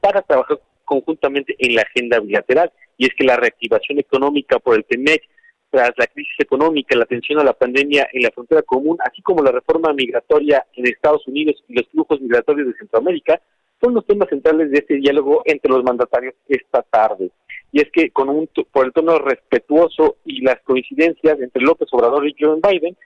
[0.00, 2.72] para trabajar conjuntamente en la agenda bilateral.
[2.98, 5.22] Y es que la reactivación económica por el TEMEC
[5.70, 9.42] tras la crisis económica, la atención a la pandemia en la frontera común, así como
[9.42, 13.40] la reforma migratoria en Estados Unidos y los flujos migratorios de Centroamérica,
[13.80, 17.30] son los temas centrales de este diálogo entre los mandatarios esta tarde.
[17.72, 22.26] Y es que con un, por el tono respetuoso y las coincidencias entre López Obrador
[22.26, 22.96] y Joe Biden,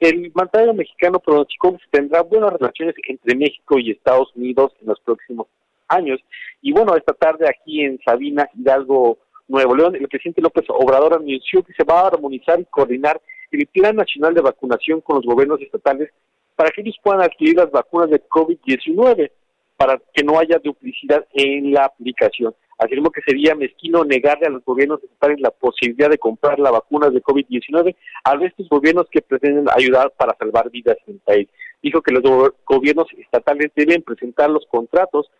[0.00, 5.00] el mandatario mexicano pronosticó que tendrá buenas relaciones entre México y Estados Unidos en los
[5.00, 5.46] próximos
[5.88, 6.20] años.
[6.62, 11.62] Y bueno, esta tarde aquí en Sabina, Hidalgo, Nuevo León, el presidente López Obrador anunció
[11.62, 15.60] que se va a armonizar y coordinar el Plan Nacional de Vacunación con los gobiernos
[15.60, 16.10] estatales
[16.56, 19.30] para que ellos puedan adquirir las vacunas de COVID-19,
[19.76, 22.54] para que no haya duplicidad en la aplicación.
[22.78, 27.12] Afirmó que sería mezquino negarle a los gobiernos estatales la posibilidad de comprar las vacunas
[27.12, 31.48] de COVID-19 a estos gobiernos que pretenden ayudar para salvar vidas en el país.
[31.82, 32.22] Dijo que los
[32.64, 35.30] gobiernos estatales deben presentar los contratos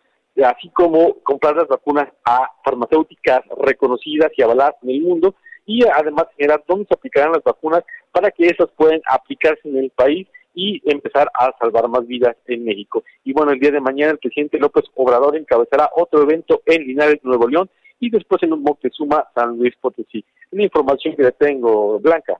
[0.43, 6.25] así como comprar las vacunas a farmacéuticas reconocidas y avaladas en el mundo y además
[6.37, 10.81] generar dónde se aplicarán las vacunas para que esas puedan aplicarse en el país y
[10.89, 13.03] empezar a salvar más vidas en México.
[13.23, 17.19] Y bueno, el día de mañana el presidente López Obrador encabezará otro evento en Linares,
[17.23, 17.69] Nuevo León,
[17.99, 20.23] y después en un Moctezuma, San Luis Potosí.
[20.51, 22.39] Una información que le tengo, Blanca.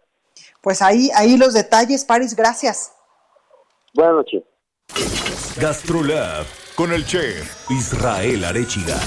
[0.62, 2.94] Pues ahí, ahí los detalles, Paris, gracias.
[3.94, 4.44] Buenas noches.
[5.60, 9.00] GastroLab con el chef Israel Arechiga.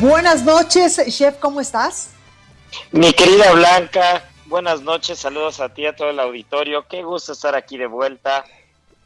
[0.00, 2.10] Buenas noches, chef, ¿cómo estás?
[2.90, 6.86] Mi querida Blanca, buenas noches, saludos a ti, a todo el auditorio.
[6.88, 8.44] Qué gusto estar aquí de vuelta.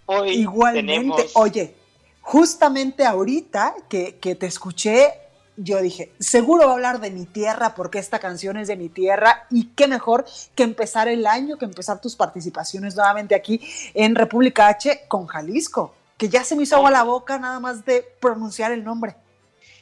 [0.06, 1.74] Hoy Igualmente, oye,
[2.22, 5.25] justamente ahorita que, que te escuché,
[5.56, 8.88] yo dije, seguro va a hablar de mi tierra porque esta canción es de mi
[8.88, 13.60] tierra y qué mejor que empezar el año, que empezar tus participaciones nuevamente aquí
[13.94, 17.84] en República H con Jalisco, que ya se me hizo agua la boca nada más
[17.84, 19.16] de pronunciar el nombre.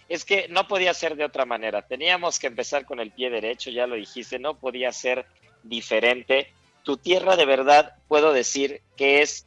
[0.08, 3.70] Es que no podía ser de otra manera, teníamos que empezar con el pie derecho,
[3.70, 5.26] ya lo dijiste, no podía ser
[5.62, 6.52] diferente.
[6.82, 9.46] Tu tierra de verdad puedo decir que es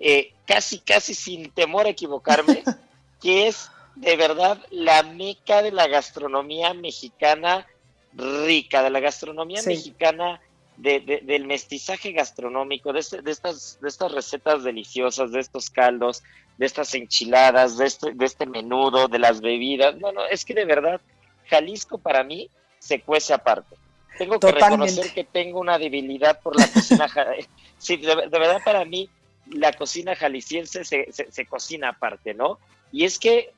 [0.00, 2.64] eh, casi, casi sin temor a equivocarme,
[3.20, 7.66] que es de verdad la meca de la gastronomía mexicana
[8.14, 10.40] rica, de la gastronomía mexicana,
[10.76, 16.22] del mestizaje gastronómico, este, de, estas, de estas recetas deliciosas, de estos caldos,
[16.58, 19.96] de estas enchiladas, de este, de este menudo, de las bebidas.
[19.98, 21.00] No, no, es que de verdad,
[21.46, 23.76] Jalisco para mí se cuece aparte.
[24.18, 27.08] Tengo que reconocer que tengo una debilidad por la cocina.
[27.78, 29.08] sí, de, verdad para mí
[29.46, 32.58] la cocina jalisciense se, se cocina aparte, ¿no?
[32.92, 33.52] Y es que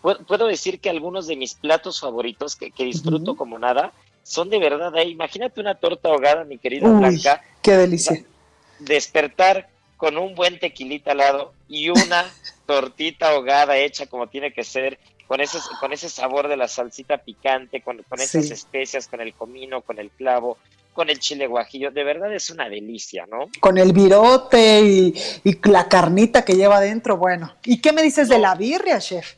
[0.00, 4.94] puedo decir que algunos de mis platos favoritos que, disfruto como nada son de verdad
[4.96, 5.10] ahí.
[5.10, 7.42] Imagínate una torta ahogada, mi querida Blanca.
[7.62, 8.24] Qué delicia.
[8.78, 12.24] Despertar con un buen tequilita al lado y una
[12.66, 17.18] tortita ahogada hecha como tiene que ser, con ese, con ese sabor de la salsita
[17.18, 20.56] picante, con, con esas especias, con el comino, con el clavo,
[20.92, 23.48] con el chile guajillo, de verdad es una delicia, ¿no?
[23.60, 25.14] Con el virote y,
[25.64, 27.54] la carnita que lleva adentro, bueno.
[27.64, 29.34] ¿Y qué me dices de la birria, chef?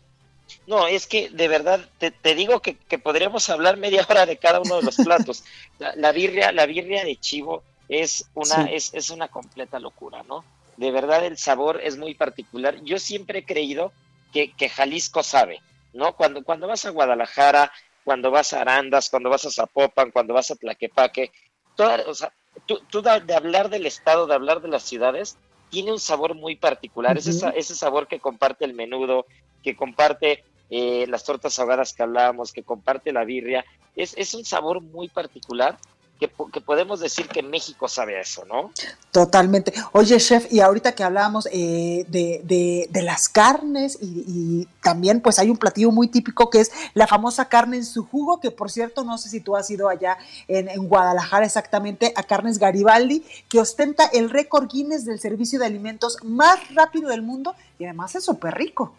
[0.66, 4.76] No, es que de verdad te, digo que, podríamos hablar media hora de cada uno
[4.76, 5.44] de los platos.
[5.96, 10.44] la, birria, la birria de chivo es una, es, es una completa locura, ¿no?
[10.76, 12.76] De verdad el sabor es muy particular.
[12.82, 13.92] Yo siempre he creído
[14.32, 15.60] que, que Jalisco sabe,
[15.92, 16.14] ¿no?
[16.14, 17.72] Cuando, cuando vas a Guadalajara,
[18.04, 21.32] cuando vas a Arandas, cuando vas a Zapopan, cuando vas a Tlaquepaque,
[21.76, 22.32] toda, o sea,
[22.66, 25.36] tú, de, hablar del estado, de hablar de las ciudades,
[25.70, 29.26] tiene un sabor muy particular, es ese sabor que comparte el menudo,
[29.62, 33.64] que comparte eh, las tortas ahogadas que hablábamos, que comparte la birria,
[33.94, 35.76] es, es un sabor muy particular
[36.52, 38.70] que, podemos decir que México sabe eso, ¿no?
[39.10, 39.72] Totalmente.
[39.92, 45.50] Oye, chef, y ahorita que hablábamos eh, de, de, las carnes y, también pues hay
[45.50, 49.04] un platillo muy típico que es la famosa carne en su jugo, que por cierto
[49.04, 50.18] no sé si tú has ido allá
[50.48, 55.66] en, en Guadalajara exactamente a Carnes Garibaldi, que ostenta el récord Guinness del servicio de
[55.66, 58.94] alimentos más rápido del mundo y además es súper rico.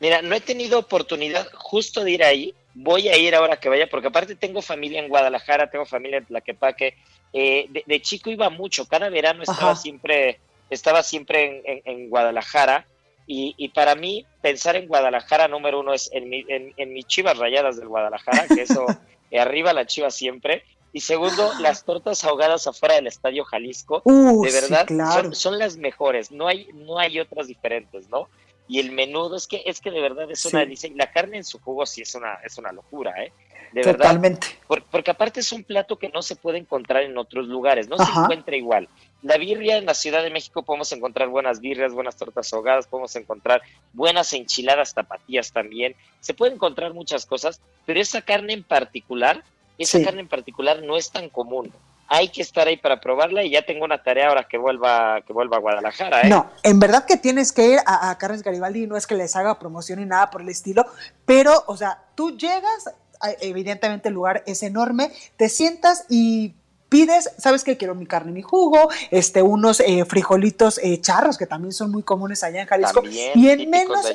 [0.00, 3.88] Mira, no he tenido oportunidad justo de ir ahí, voy a ir ahora que vaya,
[3.88, 6.94] porque aparte tengo familia en Guadalajara, tengo familia en Tlaquepaque.
[7.32, 12.86] Eh, de, chico iba mucho, cada verano estaba siempre, estaba siempre en, Guadalajara.
[13.26, 17.76] Y, para mí, pensar en Guadalajara, número uno, es en, mi, en, mis chivas rayadas
[17.76, 18.84] del Guadalajara, que eso,
[19.38, 20.64] arriba la chiva siempre.
[20.92, 25.76] Y segundo, las tortas ahogadas afuera del Estadio Jalisco, uh, de verdad, son, son, las
[25.76, 28.28] mejores, no hay, no hay otras diferentes, ¿no?
[28.66, 31.36] Y el menudo es que es que de verdad es una delicia y la carne
[31.36, 33.32] en su jugo sí es una es una locura eh
[33.72, 34.46] de Totalmente.
[34.68, 37.98] verdad porque aparte es un plato que no se puede encontrar en otros lugares no
[37.98, 38.88] se encuentra igual.
[39.22, 43.14] La birria en la Ciudad de México podemos encontrar buenas birrias buenas tortas ahogadas podemos
[43.16, 43.62] encontrar
[43.92, 45.96] buenas enchiladas tapatías también.
[46.20, 49.42] Se puede encontrar muchas cosas pero esa carne en particular
[49.76, 51.72] esa carne en particular no es tan común
[52.14, 55.32] hay que estar ahí para probarla y ya tengo una tarea ahora que vuelva, que
[55.32, 56.22] vuelva a Guadalajara.
[56.22, 56.28] ¿eh?
[56.28, 59.58] No, en verdad que tienes que ir a, Carnes Garibaldi, no es que les haga
[59.58, 60.86] promoción ni nada por el estilo,
[61.24, 62.90] pero, o sea, tú llegas,
[63.40, 66.54] evidentemente el lugar es enorme, te sientas y
[66.88, 67.76] pides, ¿sabes qué?
[67.76, 71.90] Quiero mi carne y mi jugo, este, unos eh, frijolitos eh, charros que también son
[71.90, 73.02] muy comunes allá en Jalisco.
[73.04, 74.06] y en menos...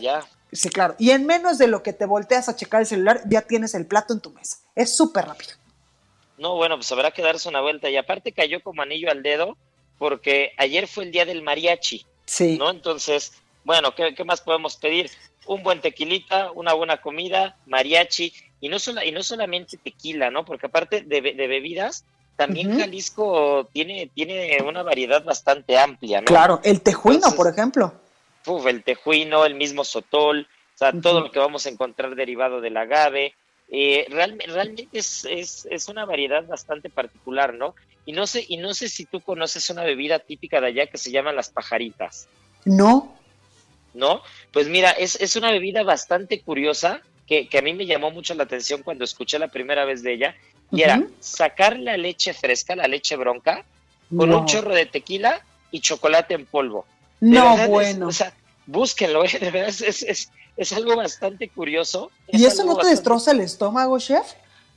[0.51, 0.95] Sí, claro.
[0.97, 3.85] Y en menos de lo que te volteas a checar el celular, ya tienes el
[3.85, 4.57] plato en tu mesa.
[4.73, 5.51] Es súper rápido.
[6.39, 7.89] No, bueno, pues habrá que darse una vuelta.
[7.89, 9.57] Y aparte cayó como anillo al dedo
[9.99, 12.05] porque ayer fue el día del mariachi.
[12.25, 12.57] Sí.
[12.57, 12.71] ¿No?
[12.71, 13.33] Entonces,
[13.63, 15.11] bueno, ¿qué, más podemos pedir?
[15.45, 20.45] Un buen tequilita, una buena comida, mariachi, y no, y no solamente tequila, ¿no?
[20.45, 26.25] Porque aparte de, bebidas, también Jalisco tiene, tiene una variedad bastante amplia, ¿no?
[26.25, 27.93] Claro, el tejuino, por ejemplo.
[28.45, 32.61] Uf, el tejuino, el mismo sotol, o sea, todo lo que vamos a encontrar derivado
[32.61, 33.33] del agave,
[33.71, 37.75] eh, realmente es, es, es, una variedad bastante particular, ¿no?
[38.05, 40.97] Y no sé, y no sé si tú conoces una bebida típica de allá que
[40.97, 42.27] se llaman las pajaritas.
[42.65, 43.15] No.
[43.93, 44.21] ¿No?
[44.51, 48.33] Pues mira, es, es una bebida bastante curiosa que, que, a mí me llamó mucho
[48.33, 50.35] la atención cuando escuché la primera vez de ella.
[50.71, 53.65] Y era sacar la leche fresca, la leche bronca,
[54.15, 56.85] con un chorro de tequila y chocolate en polvo.
[57.19, 58.07] no, bueno.
[58.07, 58.33] o sea,
[58.65, 59.37] búsquenlo, ¿eh?
[59.39, 62.11] de verdad es, es, es algo bastante curioso.
[62.27, 64.33] ¿Y eso no te destroza el estómago, chef?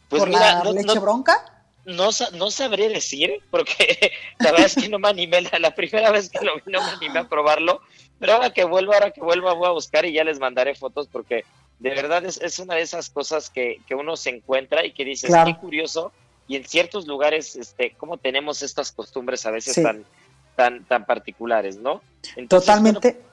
[0.08, 1.44] Pues ¿Por la leche bronca?
[1.84, 6.30] No, no sabré decir, porque la verdad es que no me animé, la, primera vez
[6.30, 7.80] que lo vi no me animé a probarlo,
[8.20, 11.08] pero ahora que vuelvo, ahora que vuelva voy a buscar y ya les mandaré fotos
[11.10, 11.44] porque
[11.80, 15.04] de verdad es, es una de esas cosas que, que, uno se encuentra y que
[15.04, 16.12] dices, qué curioso,
[16.46, 20.04] y en ciertos lugares, este, cómo tenemos estas costumbres a veces tan,
[20.54, 22.02] tan, tan particulares, ¿no?
[22.48, 23.31] Totalmente.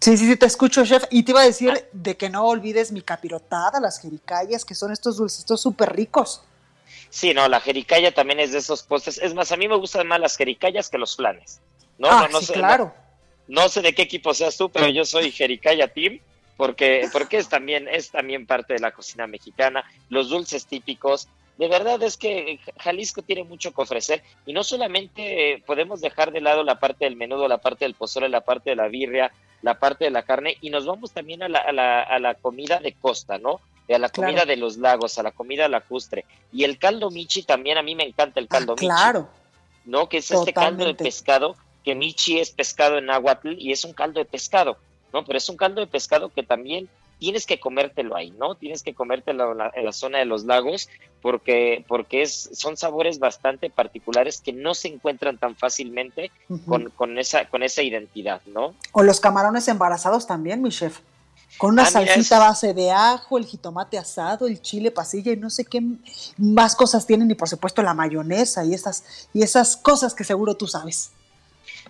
[0.00, 1.04] Sí, sí, sí, te escucho, chef.
[1.10, 4.92] Y te iba a decir de que no olvides mi capirotada, las jericayas, que son
[4.92, 6.42] estos dulces súper ricos.
[7.10, 9.18] Sí, no, la jericaya también es de esos postres.
[9.18, 11.60] Es más, a mí me gustan más las jericayas que los flanes.
[11.98, 12.94] No, ah, no, no sí, sé, claro.
[13.46, 16.20] No, sé de qué equipo seas tú, pero yo soy jericaya team
[16.56, 21.28] porque porque es también es también parte de la cocina mexicana, los dulces típicos.
[21.58, 26.40] De verdad es que Jalisco tiene mucho que ofrecer y no solamente podemos dejar de
[26.40, 29.32] lado la parte del menudo, la parte del pozole, la parte de la birria,
[29.62, 32.34] la parte de la carne y nos vamos también a la, a la, a la
[32.34, 33.60] comida de costa, ¿no?
[33.92, 36.24] A la comida de los lagos, a la comida lacustre.
[36.52, 39.28] Y el caldo michi también, a mí me encanta el caldo ah, claro.
[39.84, 40.08] ¿No?
[40.08, 43.92] Que es este caldo de pescado, que michi es pescado en náhuatl y es un
[43.92, 44.76] caldo de pescado,
[45.12, 45.24] ¿no?
[45.24, 46.88] Pero es un caldo de pescado que también
[47.20, 48.56] tienes que comértelo ahí, ¿no?
[48.56, 50.88] Tienes que comértelo en la, zona de los lagos
[51.20, 56.32] porque, porque es, son sabores bastante particulares que no se encuentran tan fácilmente
[56.66, 58.74] con, con, esa, con esa identidad, ¿no?
[58.92, 61.00] O los camarones embarazados también, mi chef.
[61.58, 65.50] Con una Ah, salsita base de ajo, el jitomate asado, el chile pasilla y no
[65.50, 65.82] sé qué
[66.38, 70.54] más cosas tienen y por supuesto la mayonesa y esas, y esas cosas que seguro
[70.54, 71.12] tú sabes.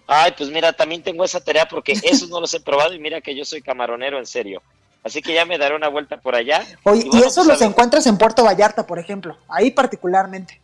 [0.09, 3.21] Ay, pues mira, también tengo esa tarea porque esos no los he probado y mira
[3.21, 4.61] que yo soy camaronero en serio.
[5.03, 6.67] Así que ya me daré una vuelta por allá.
[6.85, 10.61] Oye, y, bueno, eso pues, los encuentras en Puerto Vallarta, por ejemplo, ahí particularmente.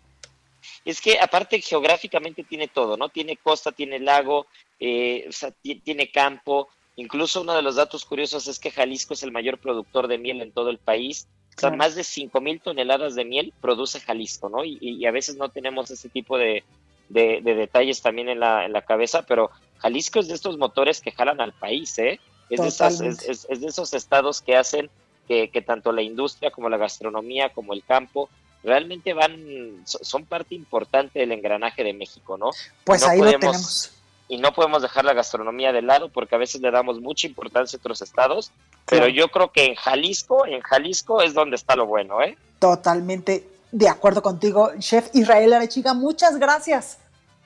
[0.85, 3.09] Es que aparte geográficamente tiene todo, ¿no?
[3.09, 4.47] Tiene costa, tiene lago,
[4.79, 6.69] eh, o sea, ti- tiene campo.
[6.97, 10.41] Incluso uno de los datos curiosos es que Jalisco es el mayor productor de miel
[10.43, 11.27] en todo el país.
[11.57, 11.77] O sea, Claro.
[11.79, 14.65] más de 5 mil toneladas de miel produce Jalisco, ¿no?
[14.65, 16.63] Y, y a veces no tenemos ese tipo de,
[17.09, 21.01] de- de detalles también en la, en la cabeza, pero Jalisco es de estos motores
[21.01, 22.21] que jalan al país, ¿eh?
[22.51, 23.33] Es de, esas- es, Totalmente.
[23.33, 24.89] es- es de esos estados que hacen
[25.29, 28.29] que, que tanto la industria como la gastronomía como el campo
[28.63, 32.51] realmente van, so- son parte importante del engranaje de México, ¿no?
[32.85, 33.91] Pues No ahí lo tenemos.
[34.29, 37.77] Y no podemos dejar la gastronomía de lado porque a veces le damos mucha importancia
[37.77, 38.51] a otros estados,
[38.85, 42.37] pero yo creo que en Jalisco, en Jalisco es donde está lo bueno, ¿eh?
[42.59, 46.99] Totalmente de acuerdo contigo, Chef Israel Arechiga, muchas gracias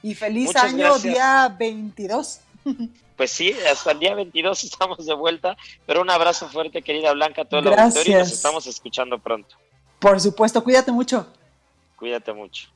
[0.03, 1.03] y feliz Muchas año gracias.
[1.03, 2.41] día 22.
[3.21, 5.55] Pues sí, hasta el día 22 estamos de vuelta,
[5.85, 9.57] pero un abrazo fuerte, querida Blanca, a todo el auditorio y nos estamos escuchando pronto.
[9.99, 11.27] Por supuesto, cuídate mucho.
[11.97, 12.71] Cuídate mucho.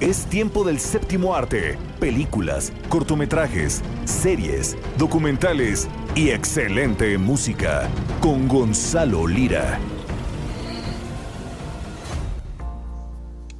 [0.00, 1.78] Es tiempo del séptimo arte.
[1.98, 7.88] Películas, cortometrajes, series, documentales y excelente música.
[8.20, 9.80] Con Gonzalo Lira.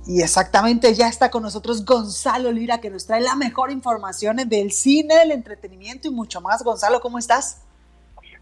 [0.06, 4.70] Y exactamente, ya está con nosotros Gonzalo Lira, que nos trae la mejor información del
[4.70, 6.62] cine, del entretenimiento y mucho más.
[6.62, 7.62] Gonzalo, ¿cómo estás?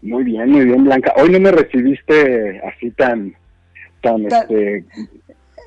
[0.01, 1.13] Muy bien, muy bien, Blanca.
[1.17, 3.35] Hoy no me recibiste así tan,
[4.01, 4.85] tan, Tan- este,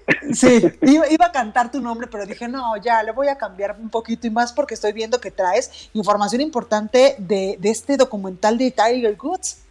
[0.33, 3.77] Sí, iba, iba a cantar tu nombre, pero dije, no, ya, le voy a cambiar
[3.81, 8.57] un poquito y más porque estoy viendo que traes información importante de, de este documental
[8.57, 9.65] de Tiger Woods.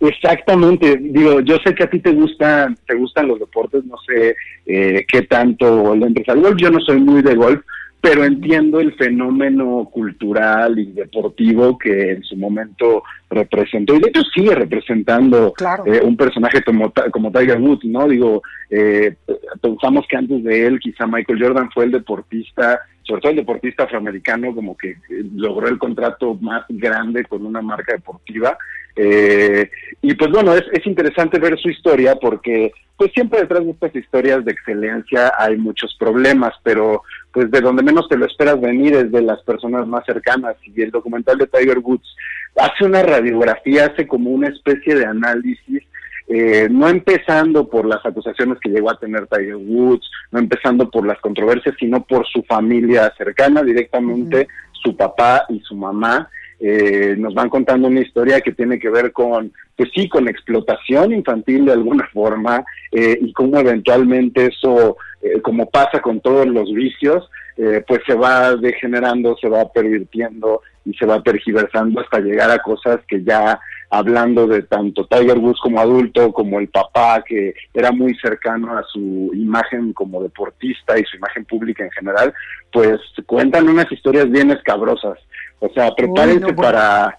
[0.00, 4.36] Exactamente, digo, yo sé que a ti te gustan, te gustan los deportes, no sé
[4.66, 7.60] eh, qué tanto le entres al golf, yo no soy muy de golf,
[8.00, 14.22] pero entiendo el fenómeno cultural y deportivo que en su momento representó, y de hecho
[14.32, 15.84] sigue representando Claro.
[15.86, 18.06] eh, un personaje como, como Tiger Woods, ¿no?
[18.06, 19.16] Digo, eh,
[19.60, 23.82] pensamos que antes de él quizá Michael Jordan fue el deportista, sobre todo el deportista
[23.82, 28.56] afroamericano, como que eh, logró el contrato más grande con una marca deportiva.
[29.00, 29.70] Eh,
[30.02, 33.94] y pues bueno, es, es interesante ver su historia porque pues siempre detrás de estas
[33.94, 38.94] historias de excelencia hay muchos problemas, pero pues de donde menos te lo esperas venir
[38.94, 42.16] es de las personas más cercanas y el documental de Tiger Woods
[42.56, 45.82] hace una radiografía, hace como una especie de análisis
[46.30, 51.06] eh, no empezando por las acusaciones que llegó a tener Tiger Woods, no empezando por
[51.06, 54.46] las controversias, sino por su familia cercana, directamente
[54.82, 56.28] su papá y su mamá.
[56.60, 61.12] Eh, nos van contando una historia que tiene que ver con, pues sí, con explotación
[61.12, 66.72] infantil de alguna forma eh, y cómo eventualmente eso, eh, como pasa con todos los
[66.72, 72.50] vicios, eh, pues se va degenerando, se va pervirtiendo y se va tergiversando hasta llegar
[72.50, 73.58] a cosas que ya
[73.90, 78.84] hablando de tanto Tiger Woods como adulto, como el papá que era muy cercano a
[78.84, 82.32] su imagen como deportista y su imagen pública en general,
[82.72, 85.18] pues cuentan unas historias bien escabrosas.
[85.60, 86.62] O sea, prepárense bueno.
[86.62, 87.18] para,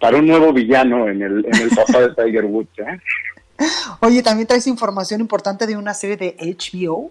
[0.00, 2.78] para un nuevo villano en el, en el papá de Tiger Woods.
[2.78, 2.98] ¿eh?
[4.00, 7.10] Oye, también traes información importante de una serie de HBO.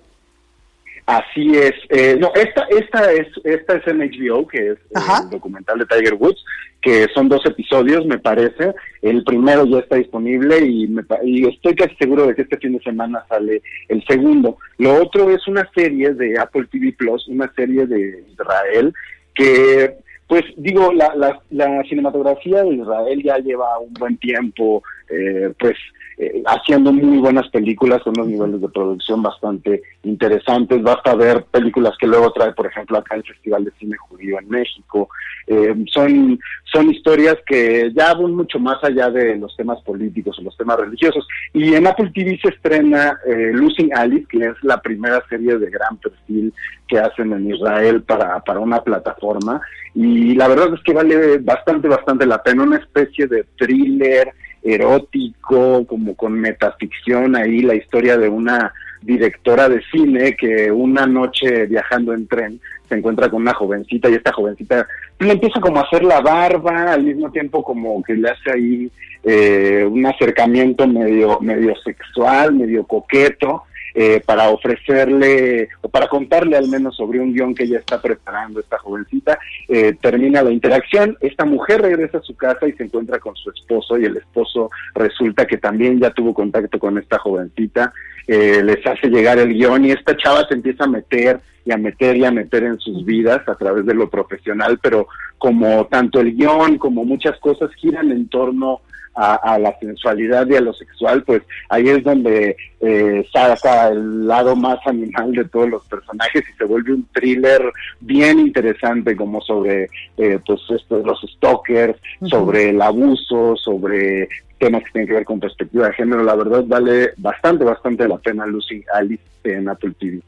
[1.06, 1.74] Así es.
[1.88, 6.16] Eh, no, esta, esta es, esta es en HBO, que es el documental de Tiger
[6.16, 6.44] Woods,
[6.82, 8.76] que son dos episodios, me parece.
[9.02, 12.74] El primero ya está disponible y, me y estoy casi seguro de que este fin
[12.74, 14.58] de semana sale el segundo.
[14.80, 18.94] Lo otro es una serie de Apple TV Plus, una serie de Israel,
[19.34, 19.96] que,
[20.28, 25.78] pues digo, la, la, la cinematografía de Israel ya lleva un buen tiempo, eh, pues
[26.20, 30.82] eh, haciendo muy buenas películas con unos niveles de producción bastante interesantes.
[30.82, 34.49] Basta ver películas que luego trae, por ejemplo, acá el Festival de Cine Judío en
[34.49, 35.09] México.
[35.45, 36.39] Eh, son,
[36.74, 40.80] son historias que ya van mucho más allá de los temas políticos o los temas
[40.80, 41.28] religiosos.
[41.53, 45.70] Y en Apple TV se estrena eh, Losing Alice, que es la primera serie de
[45.70, 46.51] gran perfil
[46.88, 49.61] que hacen en Israel para, para una plataforma.
[49.93, 52.63] Y la verdad es que vale bastante, bastante la pena.
[52.63, 54.34] Una especie de thriller
[54.64, 61.66] erótico, como con metaficción ahí, la historia de una directora de cine que una noche
[61.68, 64.88] viajando en tren se encuentra con una jovencita y esta jovencita
[65.20, 68.91] le empieza como a hacer la barba, al mismo tiempo como que le hace ahí
[69.24, 73.64] eh, un acercamiento medio, medio sexual, medio coqueto.
[74.00, 78.60] Eh, para ofrecerle o para contarle al menos sobre un guion que ella está preparando
[78.60, 79.39] esta jovencita.
[79.68, 83.50] Eh, termina la interacción, esta mujer regresa a su casa y se encuentra con su
[83.50, 87.91] esposo y el esposo resulta que también ya tuvo contacto con esta jovencita,
[88.28, 91.78] eh, les hace llegar el guion y esta chava se empieza a meter y a
[91.78, 95.08] meter y a meter en sus vidas a través de lo profesional, pero
[95.39, 98.82] como tanto el guion como muchas cosas giran en torno
[99.18, 104.55] a, la sensualidad y a lo sexual, pues ahí es donde eh, saca el lado
[104.55, 107.61] más animal de todos los personajes y se vuelve un thriller
[107.99, 111.99] bien interesante como sobre eh, pues esto, los stalkers,
[112.30, 116.24] sobre el abuso, sobre temas que tienen que ver con perspectiva de género.
[116.24, 120.22] La verdad vale bastante, bastante la pena Lucy Alice en Apple TV.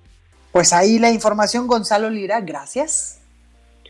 [0.51, 3.21] Pues ahí la información, Gonzalo Lira, gracias.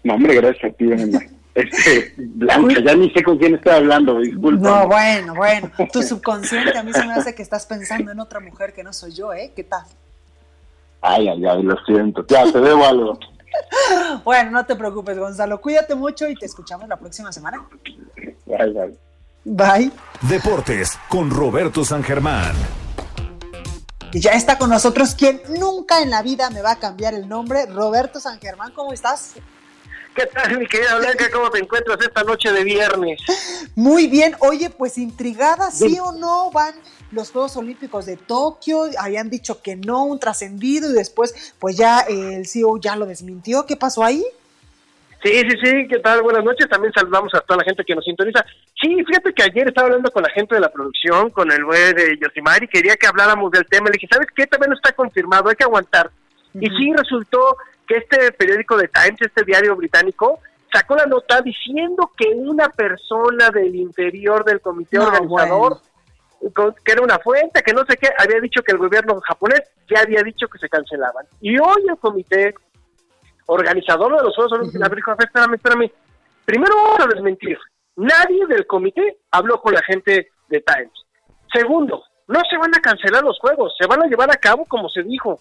[0.04, 0.86] No, hombre, gracias a ti,
[1.56, 4.70] Este, Blanca, ya ni sé con quién estoy hablando, disculpa.
[4.70, 8.40] No, bueno, bueno, tu subconsciente a mí se me hace que estás pensando en otra
[8.40, 9.52] mujer que no soy yo, ¿eh?
[9.56, 9.84] ¿Qué tal?
[11.02, 13.20] Ay, ay, ay, lo siento, ya, te debo algo.
[14.24, 17.66] bueno, no te preocupes, Gonzalo, cuídate mucho y te escuchamos la próxima semana.
[18.46, 18.98] Bye, bye.
[19.46, 19.92] Bye.
[20.22, 22.54] Deportes con Roberto San Germán.
[24.12, 27.30] Y ya está con nosotros quien nunca en la vida me va a cambiar el
[27.30, 29.36] nombre, Roberto San Germán, ¿cómo estás?
[30.20, 31.32] ¿Qué tal, mi querida Blanca?
[31.32, 33.22] ¿Cómo te encuentras esta noche de viernes?
[33.74, 34.36] Muy bien.
[34.40, 36.74] Oye, pues intrigada, ¿sí o no van
[37.14, 38.82] los Juegos Olímpicos de Tokio?
[39.00, 43.66] Habían dicho que no, un trascendido, y después, pues ya el CEO ya lo desmintió.
[43.66, 44.26] ¿Qué pasó ahí?
[45.24, 46.22] Sí, sí, sí, ¿qué tal?
[46.22, 46.68] Buenas noches.
[46.68, 48.46] También saludamos a toda la gente que nos sintoniza.
[48.82, 51.94] Sí, fíjate que ayer estaba hablando con la gente de la producción, con el güey
[51.94, 53.88] de Yosimari, quería que habláramos del tema.
[53.88, 54.46] Le dije, ¿sabes qué?
[54.48, 56.12] También está confirmado, hay que aguantar.
[56.56, 57.56] Y sí, resultó
[57.90, 60.40] que este periódico de Times, este diario británico,
[60.72, 65.80] sacó la nota diciendo que una persona del interior del comité organizador,
[66.86, 70.02] que era una fuente, que no sé qué, había dicho que el gobierno japonés ya
[70.02, 71.26] había dicho que se cancelaban.
[71.42, 72.54] Y hoy el comité
[73.48, 75.92] organizador de los Juegos Olímpicos uh espérame, espérame,
[76.46, 77.58] primero vamos a desmentir,
[77.96, 80.94] nadie del comité habló con la gente de Times.
[81.52, 84.90] Segundo, no se van a cancelar los Juegos, se van a llevar a cabo como
[84.90, 85.40] se dijo.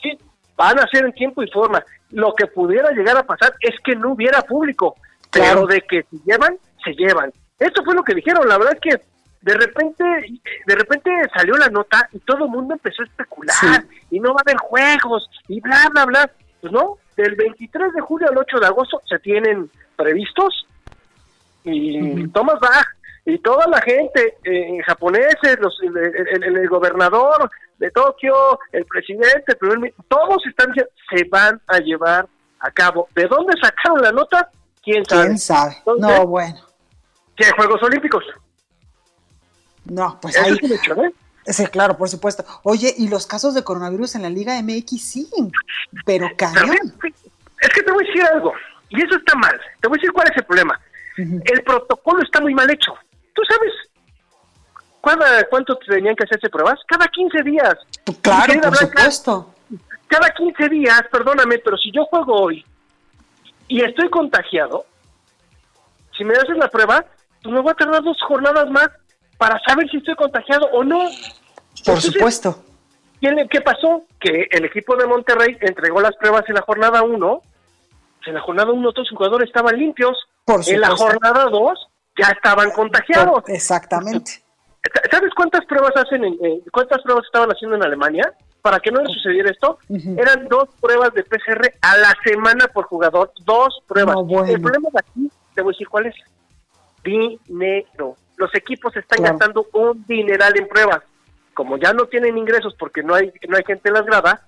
[0.00, 0.16] Sí,
[0.60, 1.82] van a ser en tiempo y forma.
[2.10, 4.94] Lo que pudiera llegar a pasar es que no hubiera público,
[5.32, 7.32] pero de que se llevan, se llevan.
[7.58, 9.02] Esto fue lo que dijeron, la verdad es que
[9.40, 10.04] de repente,
[10.66, 14.40] de repente salió la nota y todo el mundo empezó a especular y no va
[14.40, 16.30] a haber juegos y bla, bla, bla.
[16.60, 20.66] Pues no, del 23 de julio al 8 de agosto se tienen previstos
[21.64, 22.86] y Thomas Bach
[23.24, 27.50] y toda la gente eh, japoneses, los, el, gobernador
[27.80, 29.56] de Tokio, el presidente,
[30.06, 32.28] todos están se van a llevar
[32.60, 33.08] a cabo.
[33.14, 34.50] ¿De dónde sacaron la nota?
[34.82, 35.24] ¿Quién sabe?
[35.24, 35.76] ¿Quién sabe?
[35.98, 36.60] no, bueno.
[37.34, 38.22] ¿Qué Juegos Olímpicos?
[39.86, 40.58] No, pues ahí...
[40.62, 41.14] Es ¿eh?
[41.46, 42.44] Sí, claro, por supuesto.
[42.64, 45.30] Oye, y los casos de coronavirus en la Liga MX sí,
[46.04, 46.76] pero cañón.
[47.60, 48.52] Es que te voy a decir algo,
[48.90, 49.58] y eso está mal.
[49.80, 50.78] Te voy a decir cuál es el problema.
[51.16, 52.92] El protocolo está muy mal hecho.
[53.34, 53.72] ¿Tú sabes
[55.00, 56.78] cuánto tenían que hacerse pruebas?
[56.86, 57.74] Cada 15 días.
[58.22, 59.54] Claro, por supuesto.
[60.06, 62.64] Cada 15 días, perdóname, pero si yo juego hoy
[63.68, 64.84] y estoy contagiado,
[66.16, 67.04] si me haces la prueba,
[67.42, 68.90] pues me voy a tardar dos jornadas más
[69.38, 71.08] para saber si estoy contagiado o no.
[71.84, 72.64] Por supuesto.
[73.20, 74.04] ¿Qué pasó?
[74.18, 77.42] Que el equipo de Monterrey entregó las pruebas en la jornada 1.
[78.26, 80.18] En la jornada 1 todos los jugadores estaban limpios.
[80.44, 81.88] Por en la jornada 2
[82.18, 83.44] ya estaban contagiados.
[83.46, 84.42] Exactamente.
[85.10, 89.12] ¿Sabes cuántas pruebas hacen en, cuántas pruebas estaban haciendo en Alemania para que no le
[89.12, 89.78] sucediera esto?
[90.16, 94.16] Eran dos pruebas de PCR a la semana por jugador, dos pruebas.
[94.48, 96.14] El problema de aquí, te voy a decir cuál es.
[97.04, 98.16] Dinero.
[98.36, 101.02] Los equipos están gastando un dineral en pruebas.
[101.54, 104.40] Como ya no tienen ingresos porque no hay no hay gente en las gradas,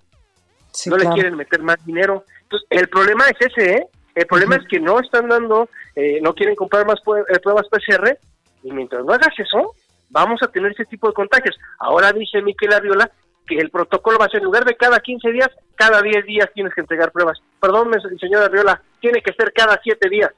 [0.87, 2.24] no le quieren meter más dinero.
[2.43, 3.87] Entonces, el problema es ese, ¿eh?
[4.14, 8.18] El problema es que no están dando, eh, no quieren comprar más eh, pruebas PCR
[8.62, 9.74] y mientras no hagas eso,
[10.12, 11.58] vamos a tener ese tipo de contagios.
[11.78, 13.10] Ahora dice Miquel Arriola
[13.46, 16.48] que el protocolo va a ser en lugar de cada 15 días, cada 10 días
[16.54, 17.42] tienes que entregar pruebas.
[17.60, 17.90] Perdón,
[18.20, 20.30] señor Arriola, tiene que ser cada 7 días.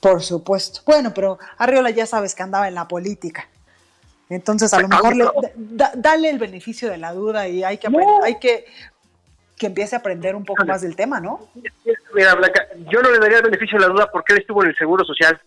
[0.00, 0.80] Por supuesto.
[0.86, 3.48] Bueno, pero Arriola ya sabes que andaba en la política.
[4.28, 5.26] Entonces, a lo mejor le,
[5.96, 7.88] dale el beneficio de la duda y hay que,
[8.22, 8.64] hay que
[9.56, 11.48] que empiece a aprender un poco más del tema, ¿no?
[12.14, 14.70] Mira, Blanca, yo no le daría el beneficio de la duda porque él estuvo en
[14.70, 15.40] el Seguro Social.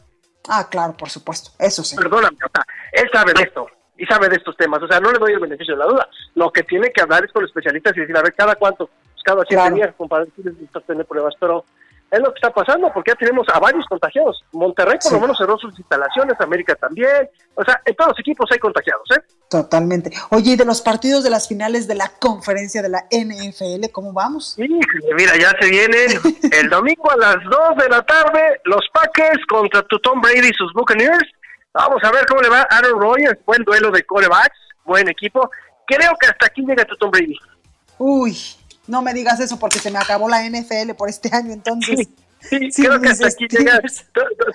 [0.47, 1.95] Ah, claro, por supuesto, eso sí.
[1.95, 3.67] Perdóname, o sea, él sabe de esto
[3.97, 6.09] y sabe de estos temas, o sea, no le doy el beneficio de la duda.
[6.35, 8.87] Lo que tiene que hablar es con los especialistas y decir, a ver, ¿cada cuánto?
[8.87, 11.65] Pues cada siete días, compadre, tienes tener pruebas, pero
[12.09, 14.43] es lo que está pasando, porque ya tenemos a varios contagiados.
[14.53, 17.29] Monterrey por lo menos cerró sus instalaciones, América también.
[17.55, 19.21] O sea, en todos los equipos hay contagiados, ¿eh?
[19.49, 20.11] Totalmente.
[20.29, 24.13] Oye, ¿y de los partidos de las finales de la conferencia de la NFL, cómo
[24.13, 24.53] vamos?
[24.55, 24.67] Sí,
[25.15, 26.07] mira, ya se vienen
[26.51, 30.53] el domingo a las 2 de la tarde, los Packers contra tu Tom Brady y
[30.53, 31.29] sus Buccaneers.
[31.73, 35.49] Vamos a ver cómo le va a Aaron Rodgers, buen duelo de corebacks, buen equipo.
[35.85, 37.37] Creo que hasta aquí llega tu Tom Brady.
[37.97, 38.37] Uy,
[38.87, 42.07] no me digas eso porque se me acabó la NFL por este año, entonces.
[42.39, 43.81] Sí, creo que hasta aquí llega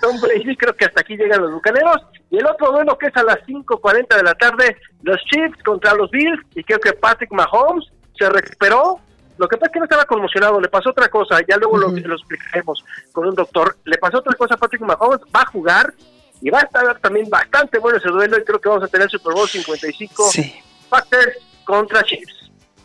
[0.01, 1.97] Tom Brady, creo que hasta aquí llegan los bucaneros.
[2.31, 5.93] Y el otro duelo que es a las 5.40 de la tarde, los Chiefs contra
[5.93, 7.85] los Bills, y creo que Patrick Mahomes
[8.17, 8.99] se recuperó.
[9.37, 11.89] Lo que pasa es que no estaba conmocionado, le pasó otra cosa, ya luego lo,
[11.89, 13.77] lo explicaremos con un doctor.
[13.83, 15.93] Le pasó otra cosa a Patrick Mahomes, va a jugar
[16.41, 19.09] y va a estar también bastante bueno ese duelo y creo que vamos a tener
[19.09, 20.53] Super Bowl 55 sí.
[20.89, 22.42] Packers contra Chiefs.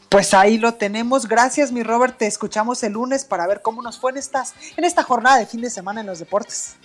[0.08, 1.28] Pues ahí lo tenemos.
[1.28, 2.16] Gracias, mi Robert.
[2.16, 5.46] Te escuchamos el lunes para ver cómo nos fue en, estas, en esta jornada de
[5.46, 6.76] fin de semana en los deportes.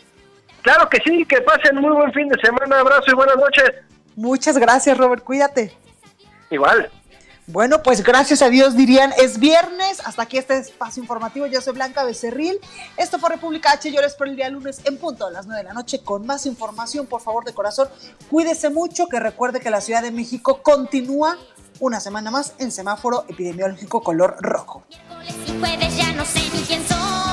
[0.62, 2.80] Claro que sí, que pasen muy buen fin de semana.
[2.80, 3.72] Abrazo y buenas noches.
[4.16, 5.24] Muchas gracias, Robert.
[5.24, 5.76] Cuídate.
[6.50, 6.90] Igual.
[7.48, 10.00] Bueno, pues gracias a Dios dirían, es viernes.
[10.06, 11.46] Hasta aquí este espacio informativo.
[11.46, 12.58] Yo soy Blanca Becerril.
[12.96, 13.92] Esto fue República H.
[13.92, 16.26] Yo les espero el día lunes en punto a las 9 de la noche con
[16.26, 17.06] más información.
[17.06, 17.90] Por favor, de corazón,
[18.30, 19.08] cuídese mucho.
[19.08, 21.38] Que recuerde que la Ciudad de México continúa
[21.80, 24.84] una semana más en semáforo epidemiológico color rojo.
[25.48, 27.33] Y jueves ya no sé ni quién soy.